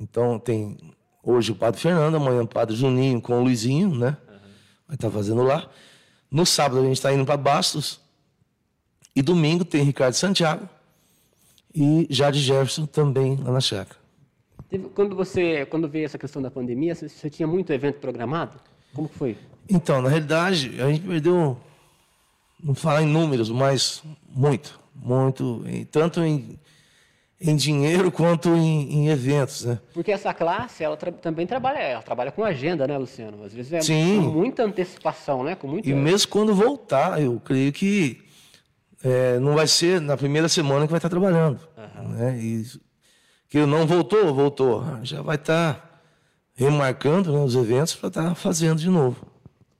Então 0.00 0.38
tem 0.38 0.76
hoje 1.20 1.50
o 1.50 1.56
Padre 1.56 1.80
Fernando, 1.80 2.14
amanhã 2.14 2.44
o 2.44 2.46
Padre 2.46 2.76
Juninho 2.76 3.20
com 3.20 3.40
o 3.40 3.42
Luizinho, 3.42 3.92
né? 3.92 4.16
Vai 4.86 4.94
estar 4.94 5.10
fazendo 5.10 5.42
lá. 5.42 5.68
No 6.30 6.46
sábado 6.46 6.78
a 6.78 6.84
gente 6.84 6.92
está 6.92 7.12
indo 7.12 7.26
para 7.26 7.36
Bastos. 7.36 8.00
E 9.16 9.20
domingo 9.20 9.64
tem 9.64 9.82
Ricardo 9.82 10.14
Santiago 10.14 10.68
e 11.74 12.06
Jade 12.08 12.38
Jefferson 12.38 12.86
também 12.86 13.34
lá 13.34 13.50
na 13.50 13.60
chácara. 13.60 13.98
quando 14.94 15.16
você, 15.16 15.66
quando 15.66 15.88
veio 15.88 16.04
essa 16.04 16.18
questão 16.18 16.40
da 16.40 16.52
pandemia, 16.52 16.94
você, 16.94 17.08
você 17.08 17.28
tinha 17.28 17.48
muito 17.48 17.72
evento 17.72 17.98
programado? 17.98 18.60
Como 18.94 19.08
foi? 19.08 19.36
Então, 19.68 20.00
na 20.00 20.08
realidade, 20.08 20.80
a 20.80 20.88
gente 20.88 21.04
perdeu, 21.04 21.58
não 22.62 22.74
falar 22.74 23.02
em 23.02 23.06
números, 23.06 23.50
mas 23.50 24.02
muito, 24.28 24.78
muito, 24.94 25.62
em- 25.66 25.84
tanto 25.84 26.20
em, 26.22 26.58
em 27.40 27.54
dinheiro 27.56 28.10
quanto 28.10 28.48
em, 28.50 28.92
em 28.92 29.08
eventos, 29.08 29.64
né? 29.64 29.78
Porque 29.94 30.10
essa 30.10 30.34
classe, 30.34 30.82
ela 30.82 30.96
tra- 30.96 31.12
também 31.12 31.46
trabalha, 31.46 31.78
ela 31.78 32.02
trabalha 32.02 32.32
com 32.32 32.42
agenda, 32.44 32.86
né, 32.86 32.98
Luciano? 32.98 33.44
Às 33.44 33.52
vezes 33.52 33.72
é 33.72 33.80
Sim. 33.80 34.22
com 34.24 34.30
muita 34.30 34.64
antecipação, 34.64 35.42
né? 35.44 35.54
Com 35.54 35.68
muita... 35.68 35.88
E 35.88 35.94
mesmo 35.94 36.28
quando 36.30 36.54
voltar, 36.54 37.22
eu 37.22 37.40
creio 37.40 37.72
que 37.72 38.20
é, 39.04 39.38
não 39.38 39.54
vai 39.54 39.66
ser 39.68 40.00
na 40.00 40.16
primeira 40.16 40.48
semana 40.48 40.84
que 40.86 40.90
vai 40.90 40.98
estar 40.98 41.08
trabalhando. 41.08 41.60
Né? 42.10 42.38
E 42.40 42.64
que 43.48 43.64
não 43.64 43.86
voltou, 43.86 44.34
voltou. 44.34 44.84
Já 45.04 45.22
vai 45.22 45.36
estar 45.36 46.02
remarcando 46.54 47.32
né, 47.32 47.38
os 47.38 47.54
eventos 47.54 47.94
para 47.94 48.08
estar 48.08 48.34
fazendo 48.34 48.80
de 48.80 48.90
novo. 48.90 49.24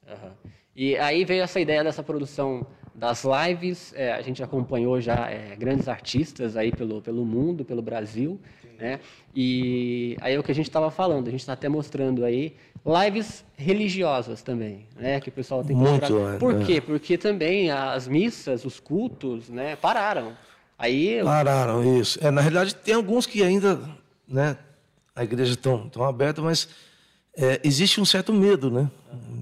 Aham. 0.06 0.32
E 0.80 0.96
aí 0.96 1.24
veio 1.24 1.42
essa 1.42 1.58
ideia 1.58 1.82
dessa 1.82 2.04
produção 2.04 2.64
das 2.94 3.24
lives. 3.24 3.92
é, 3.96 4.12
a 4.12 4.22
gente 4.22 4.44
acompanhou 4.44 5.00
já 5.00 5.28
é, 5.28 5.56
grandes 5.56 5.88
artistas 5.88 6.56
aí 6.56 6.70
pelo, 6.70 7.02
pelo 7.02 7.24
mundo, 7.24 7.64
pelo 7.64 7.82
Brasil, 7.82 8.40
né? 8.78 9.00
E 9.34 10.16
aí 10.20 10.36
é 10.36 10.38
o 10.38 10.42
que 10.44 10.52
a 10.52 10.54
gente 10.54 10.68
estava 10.68 10.88
falando. 10.88 11.26
A 11.26 11.30
gente 11.32 11.40
está 11.40 11.54
até 11.54 11.68
mostrando 11.68 12.24
aí 12.24 12.54
lives 12.86 13.44
religiosas 13.56 14.40
também, 14.40 14.86
né? 14.94 15.20
Que 15.20 15.30
o 15.30 15.32
pessoal 15.32 15.64
tem 15.64 15.76
que 15.76 15.82
Muito, 15.82 16.12
mostrar. 16.12 16.34
é, 16.36 16.38
Por 16.38 16.62
é. 16.62 16.64
quê? 16.64 16.80
Porque 16.80 17.18
também 17.18 17.72
as 17.72 18.06
missas, 18.06 18.64
os 18.64 18.78
cultos, 18.78 19.48
né? 19.48 19.74
Pararam. 19.74 20.34
Aí 20.78 21.20
Pararam, 21.24 21.98
isso. 21.98 22.24
É, 22.24 22.30
na 22.30 22.40
realidade, 22.40 22.76
tem 22.76 22.94
alguns 22.94 23.26
que 23.26 23.42
ainda, 23.42 23.80
né, 24.28 24.56
a 25.12 25.24
igreja 25.24 25.54
estão 25.54 25.88
tão 25.88 26.04
aberta, 26.04 26.40
mas 26.40 26.68
é, 27.36 27.60
existe 27.64 28.00
um 28.00 28.04
certo 28.04 28.32
medo, 28.32 28.70
né? 28.70 28.88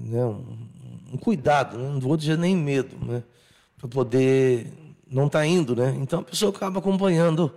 Né, 0.03 0.25
Um, 0.25 0.66
um 1.11 1.17
cuidado, 1.17 1.77
né? 1.77 1.89
não 1.89 1.99
vou 1.99 2.17
dizer 2.17 2.37
nem 2.37 2.55
medo, 2.55 2.97
né? 3.05 3.23
Para 3.77 3.87
poder 3.87 4.73
não 5.09 5.27
estar 5.27 5.45
indo, 5.45 5.75
né? 5.75 5.95
Então 5.99 6.19
a 6.19 6.23
pessoa 6.23 6.51
acaba 6.51 6.79
acompanhando 6.79 7.53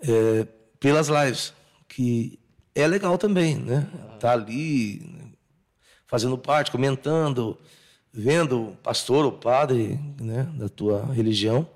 é, 0.00 0.46
pelas 0.80 1.08
lives, 1.08 1.54
que 1.88 2.38
é 2.74 2.86
legal 2.86 3.16
também, 3.18 3.56
né? 3.56 3.88
Tá 4.20 4.32
ali 4.32 5.00
né, 5.00 5.30
fazendo 6.06 6.36
parte, 6.36 6.70
comentando, 6.70 7.58
vendo 8.12 8.68
o 8.68 8.76
pastor 8.76 9.24
ou 9.24 9.32
padre, 9.32 9.98
né, 10.20 10.44
da 10.54 10.68
tua 10.68 11.04
religião. 11.12 11.68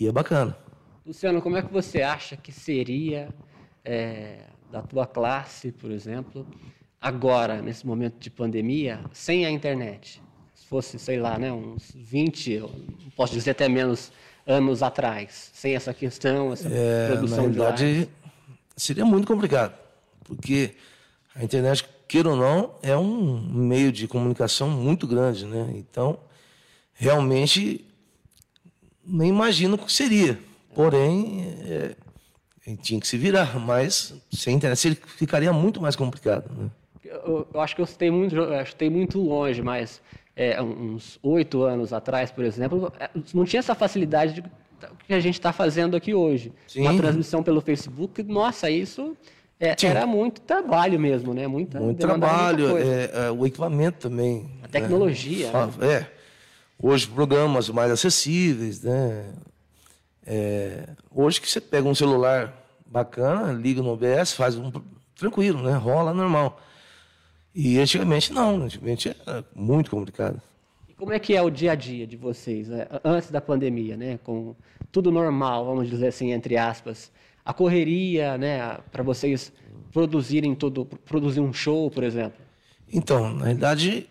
E 0.00 0.06
é 0.06 0.12
bacana. 0.12 0.56
Luciano, 1.04 1.42
como 1.42 1.56
é 1.56 1.62
que 1.62 1.72
você 1.72 2.02
acha 2.02 2.36
que 2.36 2.52
seria 2.52 3.28
é, 3.84 4.44
da 4.70 4.82
tua 4.82 5.06
classe, 5.06 5.72
por 5.72 5.90
exemplo, 5.90 6.46
agora, 7.00 7.62
nesse 7.62 7.86
momento 7.86 8.18
de 8.18 8.30
pandemia, 8.30 9.00
sem 9.12 9.46
a 9.46 9.50
internet? 9.50 10.20
Se 10.54 10.66
fosse, 10.66 10.98
sei 10.98 11.18
lá, 11.18 11.38
né, 11.38 11.52
uns 11.52 11.92
20, 11.94 12.52
eu 12.52 12.70
não 13.02 13.10
posso 13.10 13.32
dizer 13.32 13.50
até 13.50 13.68
menos 13.68 14.12
anos 14.46 14.82
atrás, 14.82 15.50
sem 15.52 15.74
essa 15.74 15.92
questão, 15.92 16.52
essa 16.52 16.68
É, 16.68 17.08
na 17.08 17.16
produção 17.16 17.50
de 17.50 17.58
lives. 17.58 17.80
realidade, 17.80 18.10
seria 18.76 19.04
muito 19.04 19.26
complicado, 19.26 19.78
porque 20.24 20.74
a 21.34 21.44
internet, 21.44 21.84
queira 22.08 22.30
ou 22.30 22.36
não, 22.36 22.74
é 22.82 22.96
um 22.96 23.40
meio 23.40 23.92
de 23.92 24.08
comunicação 24.08 24.70
muito 24.70 25.06
grande, 25.06 25.44
né? 25.44 25.70
Então, 25.74 26.18
realmente, 26.94 27.84
nem 29.06 29.28
imagino 29.28 29.74
o 29.74 29.78
que 29.78 29.92
seria. 29.92 30.38
Porém, 30.74 31.44
é, 31.66 31.94
tinha 32.76 33.00
que 33.00 33.06
se 33.06 33.18
virar, 33.18 33.58
mas 33.58 34.14
sem 34.32 34.56
internet 34.56 34.98
ficaria 35.16 35.52
muito 35.52 35.80
mais 35.80 35.96
complicado. 35.96 36.50
Né? 36.54 36.70
Eu, 37.08 37.46
eu 37.52 37.60
acho 37.60 37.74
que 37.74 37.82
eu 37.82 37.86
citei 37.86 38.10
muito, 38.10 38.36
eu 38.36 38.66
chutei 38.66 38.90
muito 38.90 39.20
longe, 39.20 39.62
mas 39.62 40.00
é, 40.36 40.60
uns 40.62 41.18
oito 41.22 41.62
anos 41.62 41.92
atrás, 41.92 42.30
por 42.30 42.44
exemplo, 42.44 42.92
é, 42.98 43.10
não 43.34 43.44
tinha 43.44 43.60
essa 43.60 43.74
facilidade 43.74 44.34
de, 44.34 44.44
que 45.06 45.14
a 45.14 45.20
gente 45.20 45.34
está 45.34 45.52
fazendo 45.52 45.96
aqui 45.96 46.14
hoje. 46.14 46.52
Sim. 46.66 46.82
Uma 46.82 46.96
transmissão 46.96 47.42
pelo 47.42 47.60
Facebook, 47.60 48.22
nossa, 48.22 48.70
isso 48.70 49.16
é, 49.60 49.74
era 49.84 50.06
muito 50.06 50.40
trabalho 50.40 51.00
mesmo, 51.00 51.34
né? 51.34 51.48
Muita, 51.48 51.80
Muito 51.80 51.98
trabalho, 51.98 52.78
é, 52.78 53.26
é, 53.26 53.30
o 53.30 53.44
equipamento 53.44 54.08
também. 54.08 54.48
A 54.62 54.68
tecnologia, 54.68 55.50
né? 55.50 55.70
É. 55.80 56.06
Hoje, 56.80 57.08
programas 57.08 57.68
mais 57.68 57.90
acessíveis, 57.90 58.82
né? 58.82 59.32
É, 60.24 60.90
hoje 61.10 61.40
que 61.40 61.50
você 61.50 61.60
pega 61.60 61.88
um 61.88 61.94
celular 61.94 62.54
bacana, 62.86 63.52
liga 63.52 63.82
no 63.82 63.90
OBS, 63.90 64.32
faz 64.32 64.56
um 64.56 64.70
tranquilo, 65.16 65.60
né? 65.62 65.72
Rola 65.72 66.14
normal. 66.14 66.60
E 67.60 67.76
antigamente 67.80 68.32
não, 68.32 68.62
antigamente 68.62 69.08
era 69.26 69.44
muito 69.52 69.90
complicado. 69.90 70.40
E 70.88 70.94
como 70.94 71.12
é 71.12 71.18
que 71.18 71.34
é 71.34 71.42
o 71.42 71.50
dia 71.50 71.72
a 71.72 71.74
dia 71.74 72.06
de 72.06 72.16
vocês, 72.16 72.68
né? 72.68 72.86
antes 73.02 73.32
da 73.32 73.40
pandemia, 73.40 73.96
né? 73.96 74.16
Com 74.22 74.54
tudo 74.92 75.10
normal, 75.10 75.66
vamos 75.66 75.90
dizer 75.90 76.06
assim, 76.06 76.30
entre 76.30 76.56
aspas. 76.56 77.10
A 77.44 77.52
correria, 77.52 78.38
né? 78.38 78.78
Para 78.92 79.02
vocês 79.02 79.52
produzirem 79.92 80.54
todo, 80.54 80.84
produzir 80.84 81.40
um 81.40 81.52
show, 81.52 81.90
por 81.90 82.04
exemplo. 82.04 82.38
Então, 82.92 83.34
na 83.34 83.46
realidade, 83.46 84.08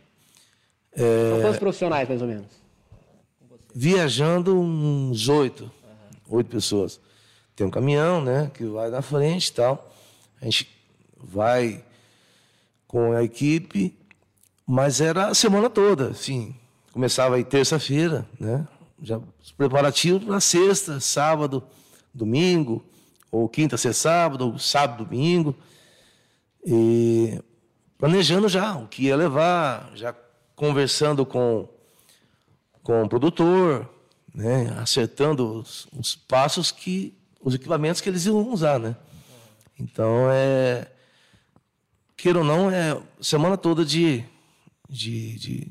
São 0.93 1.41
quantos 1.41 1.59
profissionais, 1.59 2.09
mais 2.09 2.21
ou 2.21 2.27
menos? 2.27 2.67
viajando 3.73 4.59
uns 4.59 5.29
oito, 5.29 5.71
oito 6.27 6.49
pessoas. 6.49 6.99
Tem 7.55 7.65
um 7.65 7.69
caminhão, 7.71 8.21
né, 8.21 8.51
que 8.53 8.65
vai 8.65 8.89
na 8.89 9.01
frente 9.01 9.47
e 9.47 9.53
tal. 9.53 9.89
A 10.41 10.43
gente 10.43 10.67
vai 11.15 11.81
com 12.87 13.11
a 13.11 13.23
equipe, 13.23 13.97
mas 14.65 15.01
era 15.01 15.27
a 15.27 15.35
semana 15.35 15.69
toda, 15.69 16.09
assim. 16.09 16.55
Começava 16.91 17.35
aí 17.35 17.43
terça-feira, 17.43 18.27
né, 18.39 18.67
já 19.01 19.19
os 19.41 19.51
preparativos 19.51 20.23
para 20.23 20.39
sexta, 20.39 20.99
sábado, 20.99 21.63
domingo, 22.13 22.83
ou 23.31 23.47
quinta, 23.47 23.77
sexta, 23.77 24.09
sábado, 24.09 24.47
ou 24.47 24.57
sábado, 24.57 25.05
domingo. 25.05 25.55
E 26.65 27.39
planejando 27.97 28.49
já 28.49 28.75
o 28.75 28.87
que 28.87 29.03
ia 29.03 29.15
levar, 29.15 29.91
já 29.95 30.15
conversando 30.55 31.25
com 31.25 31.67
com 32.87 33.03
o 33.03 33.09
produtor, 33.09 33.85
né, 34.33 34.73
acertando 34.79 35.59
os, 35.59 35.89
os 35.91 36.15
passos 36.15 36.71
que 36.71 37.13
os 37.41 37.53
equipamentos 37.53 37.99
que 37.99 38.07
eles 38.07 38.25
iam 38.25 38.49
usar, 38.49 38.79
né? 38.79 38.95
Então 39.77 40.29
é 40.31 40.87
queira 42.17 42.39
ou 42.39 42.43
não 42.43 42.69
é 42.69 42.99
semana 43.21 43.55
toda 43.55 43.85
de 43.85 44.25
de, 44.89 45.37
de 45.37 45.67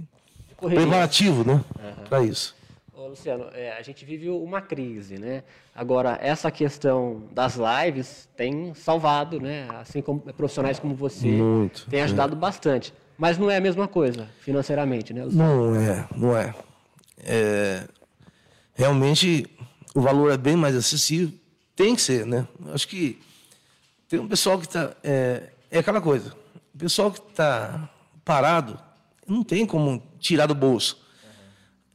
preparativo, 0.61 1.45
né, 1.45 1.63
para 2.09 2.23
isso. 2.23 2.55
Ô, 2.95 3.09
Luciano, 3.09 3.47
é, 3.53 3.77
a 3.77 3.83
gente 3.83 4.05
vive 4.05 4.31
uma 4.31 4.63
crise, 4.63 5.19
né? 5.19 5.43
Agora, 5.75 6.19
essa 6.21 6.51
questão 6.51 7.25
das 7.33 7.57
lives 7.57 8.29
tem 8.37 8.73
salvado, 8.75 9.39
né? 9.39 9.69
Assim 9.71 10.01
como 10.01 10.21
profissionais 10.21 10.79
como 10.79 10.95
você 10.95 11.27
Muito, 11.29 11.87
tem 11.91 12.01
ajudado 12.01 12.35
bastante. 12.35 12.95
Mas 13.19 13.37
não 13.39 13.51
é 13.51 13.57
a 13.57 13.61
mesma 13.61 13.87
coisa 13.87 14.29
financeiramente, 14.41 15.13
né? 15.13 15.25
Luciano? 15.25 15.73
Não 15.73 15.77
é, 15.81 16.09
não 16.17 16.37
é. 16.37 16.55
É, 17.19 17.87
realmente 18.75 19.47
o 19.95 20.01
valor 20.01 20.33
é 20.33 20.37
bem 20.37 20.57
mais 20.57 20.75
acessível. 20.75 21.33
Tem 21.75 21.95
que 21.95 22.01
ser, 22.01 22.25
né? 22.25 22.47
Acho 22.73 22.89
que 22.89 23.19
tem 24.09 24.19
um 24.19 24.29
pessoal 24.29 24.59
que 24.59 24.67
está. 24.67 24.95
É, 25.05 25.51
é 25.77 25.81
aquela 25.81 26.01
coisa. 26.01 26.33
O 26.75 26.79
pessoal 26.79 27.11
que 27.11 27.21
está 27.21 27.89
parado 28.25 28.79
não 29.27 29.43
tem 29.43 29.67
como 29.67 30.03
tirar 30.19 30.47
do 30.47 30.55
bolso. 30.55 30.99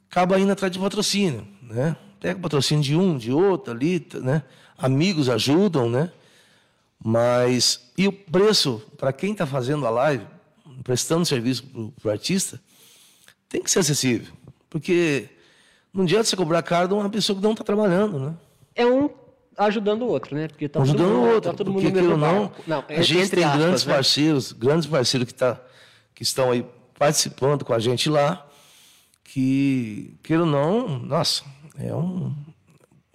Acaba 0.10 0.40
indo 0.40 0.52
atrás 0.52 0.72
de 0.72 0.80
patrocínio, 0.80 1.48
né? 1.62 1.96
Pega 2.20 2.38
o 2.38 2.42
patrocínio 2.42 2.84
de 2.84 2.96
um, 2.96 3.18
de 3.18 3.32
outro 3.32 3.74
ali, 3.74 4.06
né? 4.16 4.44
Amigos 4.78 5.30
ajudam, 5.30 5.90
né? 5.90 6.12
Mas 7.04 7.92
e 7.98 8.08
o 8.08 8.12
preço 8.12 8.82
para 8.98 9.12
quem 9.12 9.32
está 9.32 9.46
fazendo 9.46 9.86
a 9.88 9.90
live, 9.90 10.26
prestando 10.84 11.26
serviço 11.26 11.64
para 12.02 12.10
o 12.10 12.12
artista, 12.12 12.62
tem 13.50 13.62
que 13.62 13.72
ser 13.72 13.80
acessível, 13.80 14.34
porque 14.70 15.30
não 15.94 16.04
adianta 16.04 16.26
você 16.26 16.36
cobrar 16.36 16.62
caro 16.62 16.88
de 16.88 16.94
uma 16.94 17.10
pessoa 17.10 17.36
que 17.36 17.44
não 17.44 17.52
está 17.52 17.64
trabalhando, 17.64 18.20
né? 18.20 18.36
É 18.76 18.86
um 18.86 19.10
ajudando 19.58 20.04
o 20.04 20.08
outro, 20.08 20.36
né? 20.36 20.48
Porque 20.48 20.68
tá 20.68 20.82
ajudando 20.82 21.12
o 21.12 21.26
outro, 21.28 21.52
tá 21.52 21.58
todo 21.58 21.72
mundo 21.72 21.84
porque 21.84 22.02
no 22.02 22.18
não, 22.18 22.52
não, 22.66 22.84
a 22.88 23.02
gente 23.02 23.30
tem 23.30 23.44
aspas, 23.44 23.62
grandes 23.62 23.86
né? 23.86 23.94
parceiros, 23.94 24.52
grandes 24.52 24.88
parceiros 24.88 25.28
que, 25.28 25.34
tá, 25.34 25.60
que 26.14 26.24
estão 26.24 26.52
aí 26.52 26.66
participando 26.98 27.66
com 27.66 27.74
a 27.74 27.80
gente 27.80 28.10
lá, 28.10 28.48
que, 29.24 30.14
queira 30.22 30.44
ou 30.44 30.50
não, 30.50 31.00
nossa, 31.00 31.44
é 31.78 31.94
um. 31.94 32.34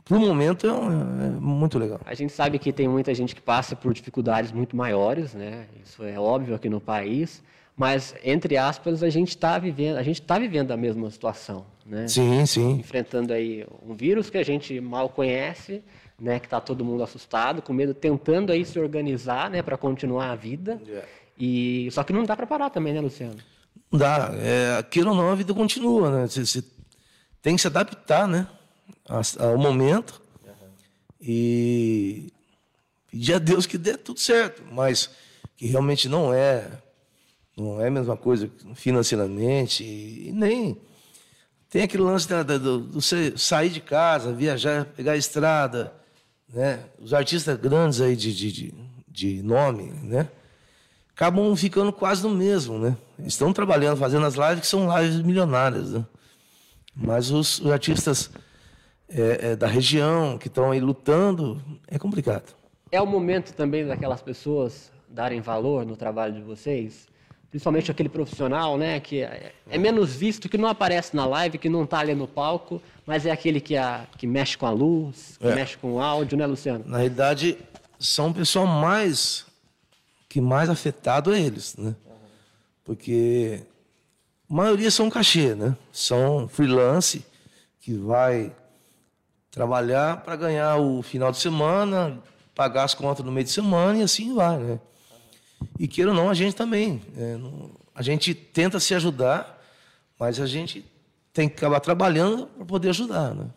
Por 0.05 0.19
momento 0.21 0.67
é, 0.67 0.71
é, 0.71 1.31
muito 1.41 1.79
legal. 1.79 2.01
A 2.05 2.15
gente 2.15 2.33
sabe 2.33 2.59
que 2.61 2.73
tem 2.73 2.87
muita 2.87 3.13
gente 3.13 3.35
que 3.35 3.41
passa 3.41 3.75
por 3.75 3.93
dificuldades 3.93 4.53
muito 4.53 4.77
maiores, 4.77 5.35
né? 5.35 5.67
Isso 5.85 6.05
é 6.05 6.19
óbvio 6.19 6.55
aqui 6.55 6.69
no 6.69 6.81
país, 6.81 7.43
mas 7.77 8.15
entre 8.25 8.57
aspas 8.57 9.03
a 9.03 9.11
gente 9.11 9.31
está 9.31 9.59
vivendo, 9.59 9.97
a 9.97 10.03
gente 10.03 10.21
está 10.21 10.39
vivendo 10.39 10.71
a 10.71 10.77
mesma 10.77 11.11
situação, 11.11 11.67
né? 11.85 12.07
Sim, 12.07 12.47
sim. 12.47 12.71
Enfrentando 12.79 13.33
aí 13.33 13.67
um 13.85 13.95
vírus 13.95 14.31
que 14.31 14.39
a 14.39 14.45
gente 14.45 14.81
mal 14.81 15.09
conhece, 15.09 15.83
né? 16.21 16.39
Que 16.41 16.47
está 16.47 16.61
todo 16.61 16.85
mundo 16.85 17.03
assustado, 17.03 17.63
com 17.63 17.73
medo, 17.73 17.95
tentando 17.95 18.53
aí 18.53 18.65
se 18.65 18.79
organizar, 18.79 19.51
né? 19.51 19.63
Para 19.63 19.77
continuar 19.77 20.31
a 20.31 20.37
vida. 20.37 20.81
Yeah. 20.87 21.09
E 21.39 21.89
só 21.91 22.03
que 22.03 22.13
não 22.13 22.25
dá 22.25 22.35
para 22.35 22.47
parar 22.47 22.71
também, 22.71 22.95
né, 22.95 23.01
Luciano? 23.01 23.37
Não 23.91 23.99
dá. 23.99 24.31
É, 24.39 24.77
aquilo 24.79 25.11
ou 25.11 25.17
não, 25.17 25.31
a 25.31 25.35
vida 25.35 25.53
continua, 25.53 26.11
né? 26.11 26.27
Você, 26.27 26.45
você 26.45 26.65
tem 27.43 27.55
que 27.55 27.61
se 27.61 27.67
adaptar, 27.67 28.27
né? 28.27 28.49
Ao 29.39 29.59
momento. 29.59 30.21
Uhum. 30.45 30.53
E 31.21 32.33
pedir 33.11 33.35
a 33.35 33.39
Deus 33.39 33.67
que 33.67 33.79
dê 33.79 33.97
tudo 33.97 34.19
certo. 34.19 34.63
Mas 34.73 35.11
que 35.57 35.67
realmente 35.67 36.09
não 36.09 36.33
é. 36.33 36.67
Não 37.57 37.81
é 37.81 37.89
a 37.89 37.91
mesma 37.91 38.17
coisa 38.17 38.51
financeiramente. 38.75 39.85
E 39.85 40.33
nem. 40.33 40.81
Tem 41.69 41.83
aquele 41.83 42.03
lance 42.03 42.29
da, 42.29 42.43
da, 42.43 42.59
do, 42.59 42.79
do 42.81 43.01
você 43.01 43.37
sair 43.37 43.71
de 43.71 43.81
casa, 43.81 44.33
viajar, 44.33 44.87
pegar 44.87 45.13
a 45.13 45.17
estrada. 45.17 45.93
Né? 46.53 46.81
Os 46.99 47.13
artistas 47.13 47.59
grandes 47.59 48.01
aí 48.01 48.17
de, 48.17 48.35
de, 48.35 48.53
de, 48.53 48.75
de 49.09 49.43
nome, 49.43 49.91
né? 50.03 50.29
acabam 51.17 51.57
ficando 51.57 51.91
quase 51.91 52.23
no 52.23 52.29
mesmo, 52.29 52.79
né? 52.79 52.95
Estão 53.21 53.51
trabalhando, 53.51 53.97
fazendo 53.97 54.27
as 54.27 54.35
lives 54.35 54.61
que 54.61 54.67
são 54.67 54.87
lives 55.01 55.23
milionárias, 55.23 55.93
né? 55.93 56.05
Mas 56.95 57.31
os, 57.31 57.59
os 57.59 57.73
artistas 57.73 58.31
é, 59.09 59.53
é, 59.53 59.57
da 59.57 59.67
região 59.67 60.37
que 60.37 60.49
estão 60.49 60.71
aí 60.71 60.81
lutando 60.81 61.61
é 61.89 61.99
complicado. 61.99 62.55
É 62.93 63.01
o 63.01 63.07
momento 63.07 63.55
também 63.55 63.87
daquelas 63.87 64.21
pessoas 64.21 64.93
darem 65.09 65.41
valor 65.41 65.87
no 65.87 65.97
trabalho 65.97 66.35
de 66.35 66.43
vocês, 66.43 67.09
principalmente 67.49 67.91
aquele 67.91 68.11
profissional, 68.11 68.77
né, 68.77 69.01
que 69.01 69.23
é, 69.23 69.53
é 69.71 69.79
menos 69.79 70.15
visto, 70.15 70.51
que 70.51 70.59
não 70.59 70.69
aparece 70.69 71.17
na 71.17 71.25
live, 71.25 71.57
que 71.57 71.71
não 71.71 71.85
está 71.85 72.01
ali 72.01 72.15
no 72.15 72.29
palco, 72.29 72.83
mas 73.07 73.25
é 73.25 73.31
aquele 73.31 73.61
que, 73.61 73.77
a, 73.77 74.05
que 74.19 74.27
mexe 74.27 74.59
com 74.59 74.67
a 74.67 74.71
luz, 74.71 75.37
que 75.39 75.47
é. 75.47 75.55
mexe 75.55 75.77
com 75.77 75.95
o 75.95 76.01
áudio, 76.01 76.37
né, 76.37 76.45
Luciano? 76.45 76.85
Na 76.87 76.99
realidade, 76.99 77.57
são 77.99 78.31
o 78.31 78.35
pessoal 78.35 78.67
mais 78.67 79.47
que 80.29 80.41
mais 80.41 80.69
afetado 80.69 81.33
é 81.33 81.41
eles, 81.41 81.77
né? 81.77 81.95
Porque 82.85 83.63
a 84.51 84.55
maioria 84.55 84.91
são 84.91 85.09
cachê, 85.09 85.55
né? 85.55 85.77
São 85.93 86.49
freelance 86.49 87.25
que 87.81 87.95
vai 87.95 88.53
trabalhar 89.51 90.19
para 90.23 90.37
ganhar 90.37 90.77
o 90.77 91.01
final 91.01 91.31
de 91.31 91.39
semana, 91.39 92.21
pagar 92.55 92.85
as 92.85 92.95
contas 92.95 93.25
no 93.25 93.33
meio 93.33 93.45
de 93.45 93.51
semana 93.51 93.99
e 93.99 94.03
assim 94.03 94.35
vai, 94.35 94.59
né? 94.59 94.81
E 95.79 95.87
queira 95.89 96.11
ou 96.11 96.17
não, 96.17 96.29
a 96.29 96.35
gente 96.35 96.55
também. 96.55 97.01
É, 97.17 97.37
não, 97.37 97.71
a 97.95 98.03
gente 98.03 98.35
tenta 98.35 98.79
se 98.79 98.95
ajudar, 98.95 99.59
mas 100.19 100.41
a 100.41 100.47
gente 100.47 100.85
tem 101.37 101.51
que 101.51 101.57
acabar 101.57 101.81
trabalhando 101.81 102.47
para 102.47 102.65
poder 102.65 102.89
ajudar, 102.89 103.35
né? 103.35 103.51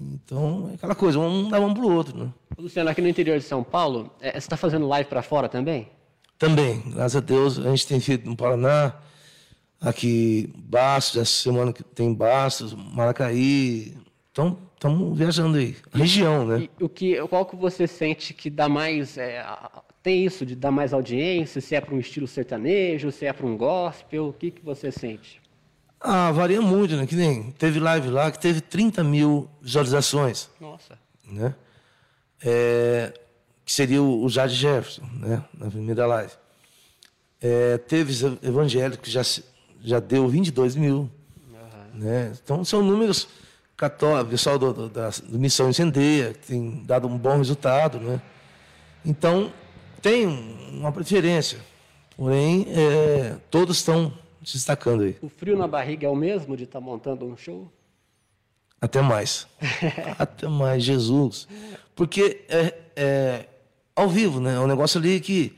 Então, 0.00 0.68
é 0.72 0.74
aquela 0.74 0.96
coisa, 0.96 1.20
um 1.20 1.48
dá 1.48 1.60
um 1.60 1.72
para 1.72 1.84
o 1.84 1.92
outro, 1.94 2.18
né? 2.18 2.32
Luciano, 2.58 2.90
aqui 2.90 3.00
no 3.00 3.08
interior 3.08 3.38
de 3.38 3.44
São 3.44 3.62
Paulo, 3.62 4.10
é, 4.20 4.32
você 4.32 4.38
está 4.38 4.56
fazendo 4.56 4.88
live 4.88 5.08
para 5.08 5.22
fora 5.22 5.48
também? 5.48 5.88
Também, 6.36 6.82
graças 6.86 7.16
a 7.16 7.20
Deus, 7.20 7.58
a 7.60 7.70
gente 7.70 7.86
tem 7.86 8.00
feito 8.00 8.28
no 8.28 8.34
Paraná, 8.34 8.94
aqui 9.80 10.52
Bastos, 10.56 11.20
essa 11.20 11.42
semana 11.42 11.72
que 11.72 11.84
tem 11.84 12.12
Bastos, 12.12 12.74
Maracaí. 12.74 13.96
Então, 14.32 14.58
estamos 14.74 15.16
viajando 15.16 15.58
aí. 15.58 15.76
Região, 15.92 16.44
né? 16.44 16.68
E 16.80 16.84
o 16.84 16.88
que, 16.88 17.16
qual 17.28 17.46
que 17.46 17.54
você 17.54 17.86
sente 17.86 18.34
que 18.34 18.50
dá 18.50 18.68
mais. 18.68 19.16
É, 19.16 19.44
tem 20.02 20.24
isso 20.24 20.44
de 20.44 20.56
dar 20.56 20.72
mais 20.72 20.92
audiência? 20.92 21.60
Se 21.60 21.76
é 21.76 21.80
para 21.80 21.94
um 21.94 22.00
estilo 22.00 22.26
sertanejo, 22.26 23.12
se 23.12 23.26
é 23.26 23.32
para 23.32 23.46
um 23.46 23.56
gospel, 23.56 24.28
o 24.28 24.32
que, 24.32 24.50
que 24.50 24.64
você 24.64 24.90
sente? 24.90 25.39
Ah, 26.00 26.32
varia 26.32 26.62
muito, 26.62 26.96
né? 26.96 27.06
Que 27.06 27.14
nem 27.14 27.50
teve 27.52 27.78
live 27.78 28.08
lá 28.08 28.30
que 28.30 28.38
teve 28.38 28.62
30 28.62 29.04
mil 29.04 29.50
visualizações. 29.60 30.48
Nossa. 30.58 30.98
Né? 31.30 31.54
É, 32.42 33.12
que 33.64 33.72
seria 33.72 34.02
o, 34.02 34.28
Jade 34.28 34.54
Jefferson, 34.54 35.02
né, 35.12 35.44
na 35.52 35.70
primeira 35.70 36.06
live. 36.06 36.32
É, 37.40 37.76
teve 37.78 38.12
evangélico 38.42 39.02
que 39.02 39.10
já, 39.10 39.22
já 39.82 40.00
deu 40.00 40.26
22 40.26 40.74
mil. 40.74 40.96
Uhum. 40.96 42.00
Né? 42.00 42.32
Então, 42.42 42.64
são 42.64 42.82
números 42.82 43.28
católicos, 43.76 44.30
pessoal 44.30 44.58
do, 44.58 44.72
do, 44.72 44.88
da 44.88 45.10
do 45.10 45.38
Missão 45.38 45.68
Incendeia, 45.68 46.32
que 46.32 46.48
tem 46.48 46.82
dado 46.84 47.06
um 47.06 47.16
bom 47.16 47.36
resultado. 47.36 48.00
Né? 48.00 48.20
Então, 49.04 49.52
tem 50.00 50.26
uma 50.26 50.90
preferência, 50.90 51.58
porém, 52.16 52.66
é, 52.70 53.36
todos 53.50 53.76
estão 53.76 54.12
se 54.44 54.54
destacando 54.54 55.02
aí. 55.02 55.16
O 55.20 55.28
frio 55.28 55.56
na 55.56 55.66
barriga 55.66 56.06
é 56.06 56.10
o 56.10 56.16
mesmo 56.16 56.56
de 56.56 56.64
estar 56.64 56.78
tá 56.78 56.84
montando 56.84 57.26
um 57.26 57.36
show? 57.36 57.70
Até 58.80 59.02
mais. 59.02 59.46
Até 60.18 60.48
mais, 60.48 60.82
Jesus. 60.82 61.46
Porque 61.94 62.44
é, 62.48 62.74
é, 62.96 63.46
ao 63.94 64.08
vivo, 64.08 64.40
né? 64.40 64.54
É 64.54 64.60
um 64.60 64.66
negócio 64.66 64.98
ali 64.98 65.20
que 65.20 65.52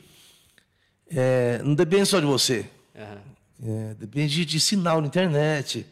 é, 1.08 1.60
não 1.62 1.74
depende 1.74 2.06
só 2.06 2.18
de 2.18 2.26
você. 2.26 2.66
Uhum. 2.94 3.32
É, 3.64 3.94
depende 3.94 4.44
de 4.44 4.58
sinal 4.58 5.00
na 5.00 5.06
internet, 5.06 5.86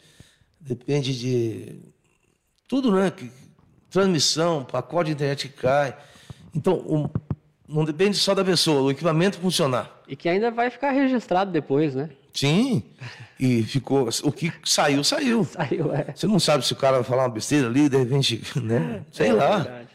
depende 0.58 1.16
de 1.16 1.80
tudo, 2.66 2.90
né? 2.90 3.12
Que, 3.12 3.30
transmissão, 3.88 4.64
pacote 4.64 5.06
de 5.06 5.12
internet 5.12 5.48
que 5.48 5.54
cai. 5.54 5.96
Então, 6.52 6.74
o, 6.74 7.08
não 7.68 7.84
depende 7.84 8.16
só 8.16 8.34
da 8.34 8.44
pessoa, 8.44 8.82
o 8.82 8.90
equipamento 8.90 9.38
funcionar. 9.38 10.02
E 10.08 10.16
que 10.16 10.28
ainda 10.28 10.50
vai 10.50 10.68
ficar 10.68 10.90
registrado 10.90 11.52
depois, 11.52 11.94
né? 11.94 12.10
Sim. 12.40 12.82
E 13.38 13.62
ficou. 13.62 14.08
O 14.24 14.32
que 14.32 14.50
saiu, 14.64 15.04
saiu. 15.04 15.44
Saiu, 15.52 15.94
é. 15.94 16.12
Você 16.14 16.26
não 16.26 16.40
sabe 16.40 16.64
se 16.64 16.72
o 16.72 16.76
cara 16.76 16.96
vai 16.96 17.04
falar 17.04 17.24
uma 17.24 17.28
besteira 17.28 17.66
ali, 17.66 17.86
de 17.86 17.98
repente, 17.98 18.42
né? 18.58 19.04
Sei 19.12 19.28
é, 19.28 19.32
lá. 19.34 19.58
Verdade. 19.58 19.88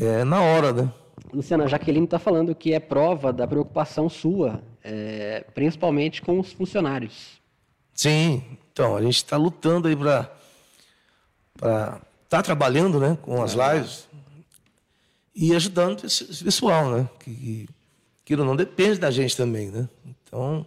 É 0.00 0.24
na 0.24 0.40
hora, 0.40 0.72
né? 0.72 0.90
Luciana, 1.30 1.64
a 1.64 1.66
Jaqueline 1.66 2.06
está 2.06 2.18
falando 2.18 2.54
que 2.54 2.72
é 2.72 2.80
prova 2.80 3.32
da 3.32 3.46
preocupação 3.46 4.08
sua, 4.08 4.62
é, 4.82 5.44
principalmente 5.54 6.22
com 6.22 6.40
os 6.40 6.52
funcionários. 6.52 7.38
Sim, 7.92 8.42
então, 8.72 8.96
a 8.96 9.02
gente 9.02 9.16
está 9.16 9.36
lutando 9.36 9.86
aí 9.86 9.94
para 9.94 10.30
estar 11.54 12.00
tá 12.28 12.42
trabalhando 12.42 12.98
né, 12.98 13.16
com 13.22 13.42
as 13.42 13.52
lives 13.52 14.08
e 15.34 15.54
ajudando 15.54 16.04
esse, 16.04 16.42
pessoal, 16.42 16.90
né? 16.90 17.08
Que, 17.20 17.68
que 18.24 18.36
não 18.36 18.56
depende 18.56 18.98
da 18.98 19.10
gente 19.10 19.36
também, 19.36 19.70
né? 19.70 19.88
Então, 20.04 20.66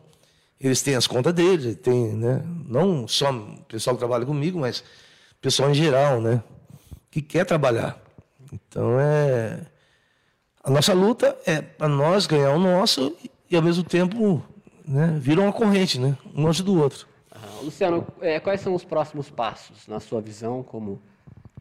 eles 0.60 0.82
têm 0.82 0.96
as 0.96 1.08
contas 1.08 1.34
deles, 1.34 1.76
tem, 1.78 2.14
né? 2.14 2.44
Não 2.68 3.08
só 3.08 3.32
o 3.32 3.62
pessoal 3.64 3.96
que 3.96 4.00
trabalha 4.00 4.26
comigo, 4.26 4.60
mas 4.60 4.80
o 4.80 5.42
pessoal 5.42 5.70
em 5.70 5.76
geral, 5.76 6.22
né? 6.22 6.44
Que 7.12 7.22
quer 7.22 7.46
trabalhar. 7.46 8.02
Então, 8.52 9.00
é 9.00 9.62
a 10.68 10.70
nossa 10.70 10.94
luta 10.94 11.34
é 11.46 11.62
para 11.62 11.88
nós 11.88 12.28
ganhar 12.28 12.52
o 12.52 12.60
nosso 12.60 13.16
e, 13.50 13.56
ao 13.56 13.62
mesmo 13.62 13.86
tempo, 13.86 14.44
né, 14.86 15.18
viram 15.18 15.44
uma 15.44 15.54
corrente, 15.54 15.98
né, 15.98 16.18
um 16.36 16.42
longe 16.42 16.62
do 16.62 16.78
outro. 16.78 17.08
Luciano, 17.64 18.06
é, 18.20 18.38
quais 18.38 18.60
são 18.60 18.76
os 18.76 18.84
próximos 18.84 19.30
passos, 19.30 19.88
na 19.88 20.02
sua 20.02 20.20
visão, 20.20 20.62
como 20.62 21.02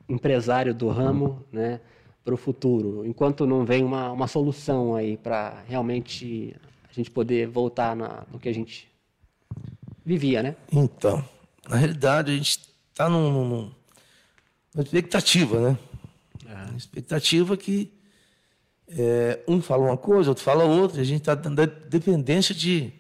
empresário 0.08 0.74
do 0.74 0.88
ramo, 0.88 1.40
né, 1.52 1.80
para 2.24 2.34
o 2.34 2.36
futuro? 2.36 3.06
Enquanto 3.06 3.46
não 3.46 3.64
vem 3.64 3.84
uma, 3.84 4.10
uma 4.10 4.26
solução 4.26 4.96
aí 4.96 5.16
para 5.16 5.62
realmente 5.68 6.56
gente 7.00 7.10
poder 7.10 7.46
voltar 7.46 7.94
na, 7.94 8.24
no 8.30 8.38
que 8.38 8.48
a 8.48 8.54
gente 8.54 8.90
vivia, 10.04 10.42
né? 10.42 10.56
Então, 10.72 11.24
na 11.68 11.76
realidade, 11.76 12.32
a 12.32 12.36
gente 12.36 12.60
está 12.90 13.08
num, 13.08 13.30
num, 13.30 13.72
numa 14.74 14.82
expectativa, 14.84 15.60
né? 15.60 15.78
Uhum. 16.44 16.68
Uma 16.70 16.76
expectativa 16.76 17.56
que 17.56 17.92
é, 18.88 19.40
um 19.48 19.60
fala 19.60 19.82
uma 19.82 19.96
coisa, 19.96 20.30
outro 20.30 20.44
fala 20.44 20.64
outra, 20.64 21.00
a 21.00 21.04
gente 21.04 21.20
está 21.20 21.34
dando 21.34 21.66
dependência 21.88 22.54
de, 22.54 22.92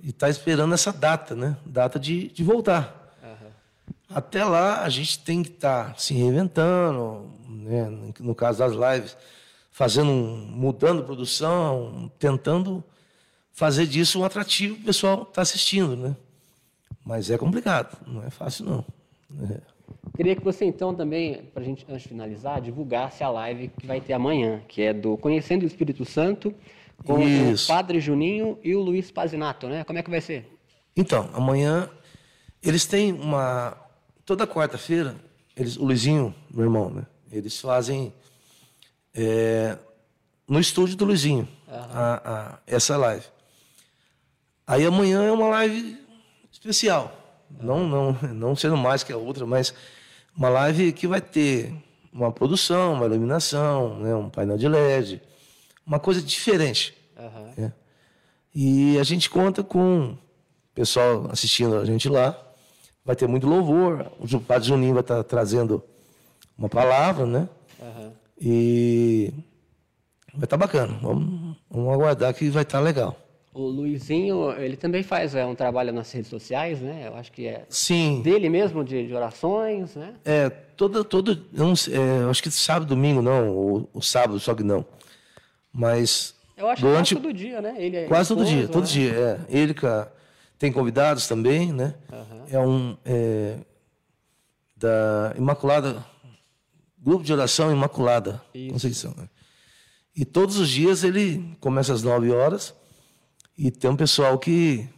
E 0.00 0.10
está 0.10 0.28
esperando 0.28 0.74
essa 0.74 0.92
data, 0.92 1.34
né? 1.34 1.56
Data 1.66 1.98
de, 1.98 2.28
de 2.28 2.44
voltar. 2.44 3.02
Até 4.14 4.44
lá, 4.44 4.82
a 4.82 4.88
gente 4.90 5.18
tem 5.20 5.42
que 5.42 5.48
estar 5.48 5.92
tá 5.92 5.98
se 5.98 6.12
reinventando, 6.12 7.30
né? 7.48 8.12
no 8.20 8.34
caso 8.34 8.58
das 8.58 8.72
lives, 8.72 9.16
fazendo, 9.70 10.12
mudando 10.12 11.02
produção, 11.02 12.12
tentando 12.18 12.84
fazer 13.52 13.86
disso 13.86 14.20
um 14.20 14.24
atrativo 14.24 14.74
para 14.76 14.82
o 14.82 14.86
pessoal 14.86 15.14
estar 15.22 15.32
tá 15.32 15.42
assistindo, 15.42 15.96
né? 15.96 16.16
Mas 17.04 17.30
é 17.30 17.38
complicado, 17.38 17.96
não 18.06 18.22
é 18.22 18.30
fácil 18.30 18.64
não. 18.64 18.84
É. 19.50 19.60
Queria 20.16 20.36
que 20.36 20.44
você 20.44 20.64
então 20.64 20.94
também, 20.94 21.42
para 21.54 21.62
a 21.62 21.64
gente 21.64 21.84
antes 21.88 22.02
de 22.02 22.08
finalizar, 22.08 22.60
divulgasse 22.60 23.24
a 23.24 23.30
live 23.30 23.68
que 23.68 23.86
vai 23.86 24.00
ter 24.00 24.12
amanhã, 24.12 24.62
que 24.68 24.82
é 24.82 24.92
do 24.92 25.16
Conhecendo 25.16 25.62
o 25.62 25.66
Espírito 25.66 26.04
Santo, 26.04 26.54
com 27.04 27.20
Isso. 27.20 27.64
o 27.64 27.68
Padre 27.74 28.00
Juninho 28.00 28.58
e 28.62 28.74
o 28.74 28.80
Luiz 28.80 29.10
Pazinato, 29.10 29.68
né? 29.68 29.84
Como 29.84 29.98
é 29.98 30.02
que 30.02 30.10
vai 30.10 30.20
ser? 30.20 30.48
Então, 30.96 31.28
amanhã 31.32 31.88
eles 32.62 32.86
têm 32.86 33.12
uma 33.12 33.76
toda 34.24 34.46
quarta-feira, 34.46 35.16
eles, 35.56 35.76
o 35.76 35.84
Luizinho, 35.84 36.34
meu 36.50 36.64
irmão, 36.64 36.90
né? 36.90 37.06
Eles 37.30 37.58
fazem 37.58 38.12
é, 39.14 39.76
no 40.46 40.60
estúdio 40.60 40.96
do 40.96 41.04
Luizinho 41.04 41.48
a, 41.68 42.30
a, 42.32 42.58
essa 42.66 42.96
live. 42.96 43.24
Aí 44.72 44.86
amanhã 44.86 45.22
é 45.22 45.30
uma 45.30 45.48
live 45.48 45.98
especial. 46.50 47.14
Não, 47.60 47.86
não, 47.86 48.12
não 48.32 48.56
sendo 48.56 48.74
mais 48.74 49.02
que 49.02 49.12
a 49.12 49.18
outra, 49.18 49.44
mas 49.44 49.74
uma 50.34 50.48
live 50.48 50.94
que 50.94 51.06
vai 51.06 51.20
ter 51.20 51.74
uma 52.10 52.32
produção, 52.32 52.94
uma 52.94 53.04
iluminação, 53.04 53.98
né, 53.98 54.14
um 54.14 54.30
painel 54.30 54.56
de 54.56 54.66
LED, 54.66 55.20
uma 55.86 56.00
coisa 56.00 56.22
diferente. 56.22 56.96
Uhum. 57.18 57.52
Né? 57.54 57.72
E 58.54 58.98
a 58.98 59.04
gente 59.04 59.28
conta 59.28 59.62
com 59.62 60.12
o 60.12 60.18
pessoal 60.74 61.28
assistindo 61.30 61.76
a 61.76 61.84
gente 61.84 62.08
lá. 62.08 62.34
Vai 63.04 63.14
ter 63.14 63.26
muito 63.28 63.46
louvor. 63.46 64.10
O 64.18 64.40
Padre 64.40 64.68
Juninho 64.68 64.94
vai 64.94 65.02
estar 65.02 65.22
trazendo 65.24 65.84
uma 66.56 66.70
palavra, 66.70 67.26
né? 67.26 67.46
Uhum. 67.78 68.12
E 68.40 69.34
vai 70.32 70.44
estar 70.44 70.56
bacana. 70.56 70.98
Vamos, 71.02 71.58
vamos 71.70 71.92
aguardar 71.92 72.32
que 72.32 72.48
vai 72.48 72.62
estar 72.62 72.80
legal. 72.80 73.18
O 73.54 73.66
Luizinho, 73.66 74.50
ele 74.52 74.78
também 74.78 75.02
faz 75.02 75.34
é, 75.34 75.44
um 75.44 75.54
trabalho 75.54 75.92
nas 75.92 76.10
redes 76.10 76.30
sociais, 76.30 76.80
né? 76.80 77.06
Eu 77.06 77.14
acho 77.14 77.30
que 77.30 77.46
é 77.46 77.66
Sim. 77.68 78.22
dele 78.22 78.48
mesmo, 78.48 78.82
de, 78.82 79.06
de 79.06 79.14
orações, 79.14 79.94
né? 79.94 80.14
É, 80.24 80.48
todo, 80.48 81.04
todo 81.04 81.38
não, 81.52 81.72
é, 81.72 82.30
acho 82.30 82.42
que 82.42 82.50
sábado, 82.50 82.86
domingo 82.88 83.20
não, 83.20 83.50
ou, 83.50 83.90
ou, 83.92 84.00
sábado, 84.00 84.40
só 84.40 84.54
que 84.54 84.62
não. 84.62 84.86
Mas... 85.70 86.34
Eu 86.56 86.66
acho 86.66 86.80
durante, 86.80 87.14
quase 87.14 87.26
todo 87.26 87.34
dia, 87.34 87.60
né? 87.60 87.74
Ele 87.76 87.96
é 87.98 88.06
quase 88.06 88.28
todo 88.30 88.44
dia, 88.44 88.68
todo 88.68 88.84
né? 88.84 88.88
dia, 88.88 89.12
é. 89.12 89.38
Ele 89.50 89.74
tem 90.58 90.72
convidados 90.72 91.28
também, 91.28 91.72
né? 91.72 91.94
Uhum. 92.10 92.44
É 92.50 92.58
um... 92.58 92.96
É, 93.04 93.56
da 94.76 95.34
Imaculada... 95.36 96.02
Grupo 96.98 97.24
de 97.24 97.32
Oração 97.32 97.72
Imaculada 97.72 98.40
Isso. 98.54 98.72
Conceição. 98.72 99.14
Né? 99.16 99.28
E 100.16 100.24
todos 100.24 100.56
os 100.56 100.68
dias 100.68 101.02
ele 101.02 101.56
começa 101.58 101.92
às 101.92 102.02
9 102.02 102.30
horas 102.30 102.72
e 103.56 103.70
tem 103.70 103.90
um 103.90 103.96
pessoal 103.96 104.38
que 104.38 104.88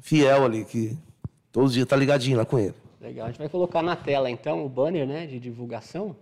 fiel 0.00 0.44
ali, 0.44 0.64
que 0.64 0.96
todos 1.52 1.70
os 1.70 1.74
dias 1.74 1.84
está 1.84 1.96
ligadinho 1.96 2.36
lá 2.36 2.44
com 2.44 2.58
ele. 2.58 2.74
Legal. 3.00 3.26
A 3.26 3.28
gente 3.30 3.38
vai 3.38 3.48
colocar 3.48 3.82
na 3.82 3.94
tela, 3.94 4.30
então, 4.30 4.64
o 4.64 4.68
banner 4.68 5.06
né, 5.06 5.26
de 5.26 5.38
divulgação. 5.38 6.16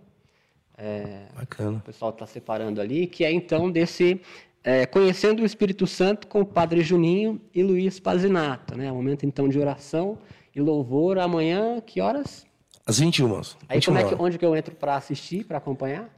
É, 0.77 1.27
Bacana. 1.35 1.77
O 1.77 1.81
pessoal 1.81 2.11
está 2.11 2.25
separando 2.25 2.81
ali, 2.81 3.07
que 3.07 3.23
é, 3.23 3.31
então, 3.31 3.71
desse 3.71 4.19
é, 4.63 4.85
Conhecendo 4.85 5.41
o 5.41 5.45
Espírito 5.45 5.85
Santo 5.85 6.27
com 6.27 6.41
o 6.41 6.45
Padre 6.45 6.81
Juninho 6.81 7.39
e 7.53 7.61
Luiz 7.61 7.99
Pazinato. 7.99 8.77
Né? 8.77 8.91
momento, 8.91 9.25
então, 9.25 9.49
de 9.49 9.59
oração 9.59 10.17
e 10.55 10.61
louvor. 10.61 11.19
Amanhã, 11.19 11.81
que 11.81 11.99
horas? 11.99 12.45
Às 12.85 12.99
21. 12.99 13.33
Aí, 13.67 13.79
21 13.79 13.81
como 13.85 13.97
é 13.97 14.03
que, 14.03 14.15
onde 14.21 14.37
que 14.37 14.45
eu 14.45 14.55
entro 14.55 14.75
para 14.75 14.95
assistir, 14.95 15.45
para 15.45 15.57
acompanhar? 15.57 16.09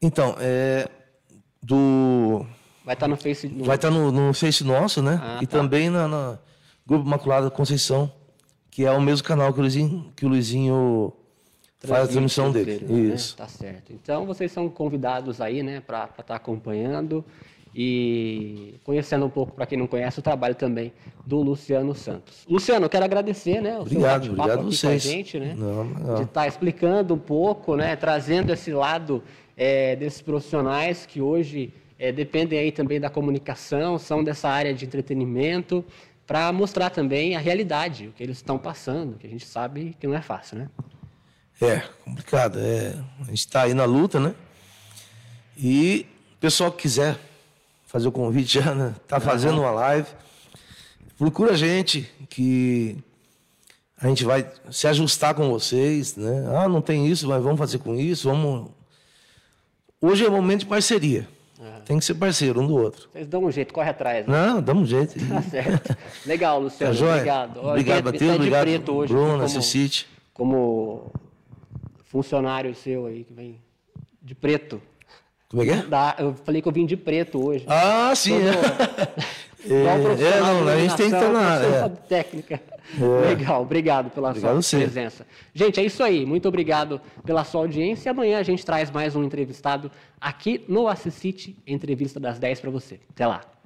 Então, 0.00 0.36
é, 0.38 0.88
do 1.62 2.46
Vai 2.88 2.94
estar 2.94 3.04
tá 3.04 3.08
no 3.08 3.16
Face. 3.18 3.46
No... 3.46 3.64
Vai 3.64 3.76
estar 3.76 3.90
tá 3.90 3.94
no, 3.94 4.10
no 4.10 4.32
Face 4.32 4.64
nosso, 4.64 5.02
né? 5.02 5.20
Ah, 5.22 5.40
e 5.42 5.46
tá. 5.46 5.58
também 5.58 5.90
na, 5.90 6.08
na, 6.08 6.38
Grupo 6.86 7.06
Imaculada 7.06 7.50
Conceição, 7.50 8.10
que 8.70 8.86
é 8.86 8.90
o 8.90 8.98
mesmo 8.98 9.26
canal 9.26 9.52
que 9.52 9.58
o 9.58 9.60
Luizinho, 9.60 10.10
que 10.16 10.24
o 10.24 10.28
Luizinho 10.30 11.12
faz 11.80 12.04
a 12.04 12.08
transmissão 12.08 12.50
dele. 12.50 12.82
Né? 12.88 13.14
Isso. 13.14 13.36
Tá 13.36 13.46
certo. 13.46 13.92
Então 13.92 14.24
vocês 14.24 14.50
são 14.50 14.70
convidados 14.70 15.38
aí, 15.38 15.62
né, 15.62 15.82
para 15.86 16.04
estar 16.04 16.22
tá 16.22 16.34
acompanhando 16.36 17.22
e 17.74 18.76
conhecendo 18.84 19.26
um 19.26 19.30
pouco, 19.30 19.52
para 19.52 19.66
quem 19.66 19.76
não 19.76 19.86
conhece, 19.86 20.20
o 20.20 20.22
trabalho 20.22 20.54
também 20.54 20.90
do 21.26 21.42
Luciano 21.42 21.94
Santos. 21.94 22.46
Luciano, 22.48 22.88
quero 22.88 23.04
agradecer, 23.04 23.60
né? 23.60 23.76
O 23.76 23.82
obrigado, 23.82 24.24
seu 24.24 24.32
obrigado 24.32 24.60
aqui 24.60 24.76
vocês. 24.76 25.04
com 25.04 25.10
a 25.10 25.12
gente, 25.12 25.38
né? 25.38 25.54
Não, 25.54 25.84
não. 25.84 26.14
De 26.14 26.22
estar 26.22 26.40
tá 26.40 26.48
explicando 26.48 27.12
um 27.12 27.18
pouco, 27.18 27.76
né? 27.76 27.96
Trazendo 27.96 28.50
esse 28.50 28.72
lado 28.72 29.22
é, 29.54 29.94
desses 29.94 30.22
profissionais 30.22 31.04
que 31.04 31.20
hoje 31.20 31.70
é, 31.98 32.12
dependem 32.12 32.58
aí 32.58 32.70
também 32.70 33.00
da 33.00 33.10
comunicação, 33.10 33.98
são 33.98 34.22
dessa 34.22 34.48
área 34.48 34.72
de 34.72 34.84
entretenimento, 34.84 35.84
para 36.26 36.52
mostrar 36.52 36.90
também 36.90 37.34
a 37.34 37.40
realidade, 37.40 38.08
o 38.08 38.12
que 38.12 38.22
eles 38.22 38.36
estão 38.36 38.58
passando, 38.58 39.16
que 39.16 39.26
a 39.26 39.30
gente 39.30 39.46
sabe 39.46 39.96
que 39.98 40.06
não 40.06 40.14
é 40.14 40.20
fácil, 40.20 40.58
né? 40.58 40.68
É, 41.60 41.80
complicado. 42.04 42.58
É, 42.60 42.94
a 43.20 43.24
gente 43.24 43.38
está 43.38 43.62
aí 43.62 43.74
na 43.74 43.84
luta, 43.84 44.20
né? 44.20 44.34
E 45.56 46.06
o 46.34 46.38
pessoal 46.38 46.70
que 46.70 46.82
quiser 46.82 47.18
fazer 47.86 48.06
o 48.06 48.12
convite 48.12 48.54
já, 48.62 48.74
né? 48.74 48.94
Tá 49.08 49.18
fazendo 49.18 49.54
uhum. 49.54 49.62
uma 49.62 49.70
live. 49.72 50.06
Procura 51.16 51.54
a 51.54 51.56
gente 51.56 52.08
que 52.28 52.96
a 54.00 54.06
gente 54.06 54.24
vai 54.24 54.48
se 54.70 54.86
ajustar 54.86 55.34
com 55.34 55.50
vocês, 55.50 56.14
né? 56.14 56.44
Ah, 56.54 56.68
não 56.68 56.80
tem 56.80 57.08
isso, 57.08 57.26
mas 57.26 57.42
vamos 57.42 57.58
fazer 57.58 57.78
com 57.78 57.96
isso, 57.96 58.28
vamos. 58.28 58.70
Hoje 60.00 60.24
é 60.24 60.30
momento 60.30 60.60
de 60.60 60.66
parceria. 60.66 61.26
Uhum. 61.58 61.80
Tem 61.84 61.98
que 61.98 62.04
ser 62.04 62.14
parceiro 62.14 62.60
um 62.60 62.66
do 62.66 62.76
outro. 62.76 63.08
Vocês 63.12 63.26
dão 63.26 63.44
um 63.44 63.50
jeito, 63.50 63.74
corre 63.74 63.90
atrás. 63.90 64.26
Né? 64.26 64.46
Não, 64.46 64.62
damos 64.62 64.84
um 64.84 64.86
jeito. 64.86 65.14
Tá 65.28 65.42
certo. 65.42 65.96
Legal, 66.24 66.60
Luciano. 66.60 66.96
Tá 66.96 67.04
obrigado. 67.04 67.66
Obrigado, 67.66 68.04
Matheus. 68.04 68.34
Obrigado, 68.36 68.62
preto 68.62 68.92
hoje, 68.94 69.12
Bruno, 69.12 69.44
como, 69.44 69.50
Como 70.32 71.12
funcionário 72.04 72.74
seu 72.74 73.06
aí, 73.06 73.24
que 73.24 73.32
vem 73.32 73.60
de 74.22 74.34
preto. 74.34 74.80
Como 75.48 75.62
é 75.62 75.66
que 75.66 75.72
é? 75.72 75.82
Da, 75.82 76.14
eu 76.18 76.34
falei 76.44 76.62
que 76.62 76.68
eu 76.68 76.72
vim 76.72 76.86
de 76.86 76.96
preto 76.96 77.44
hoje. 77.44 77.64
Ah, 77.66 78.12
sim. 78.14 78.38
Todo, 78.38 79.24
é, 79.64 79.74
é, 79.74 80.40
não, 80.40 80.68
a 80.68 80.78
gente 80.78 80.96
tem 80.96 81.10
que 81.10 81.16
estar 81.16 81.32
na. 81.32 81.56
É. 81.56 81.88
Técnica. 82.08 82.60
É. 83.00 83.28
Legal, 83.28 83.62
obrigado 83.62 84.10
pela 84.10 84.30
obrigado 84.30 84.62
sua 84.62 84.78
presença. 84.78 85.26
Gente, 85.52 85.80
é 85.80 85.84
isso 85.84 86.02
aí. 86.02 86.24
Muito 86.24 86.48
obrigado 86.48 87.00
pela 87.24 87.44
sua 87.44 87.62
audiência. 87.62 88.10
Amanhã 88.10 88.38
a 88.38 88.42
gente 88.42 88.64
traz 88.64 88.90
mais 88.90 89.14
um 89.16 89.24
entrevistado 89.24 89.90
aqui 90.20 90.64
no 90.68 90.88
Assisite 90.88 91.56
Entrevista 91.66 92.18
das 92.20 92.38
10 92.38 92.60
para 92.60 92.70
você. 92.70 93.00
Até 93.10 93.26
lá. 93.26 93.57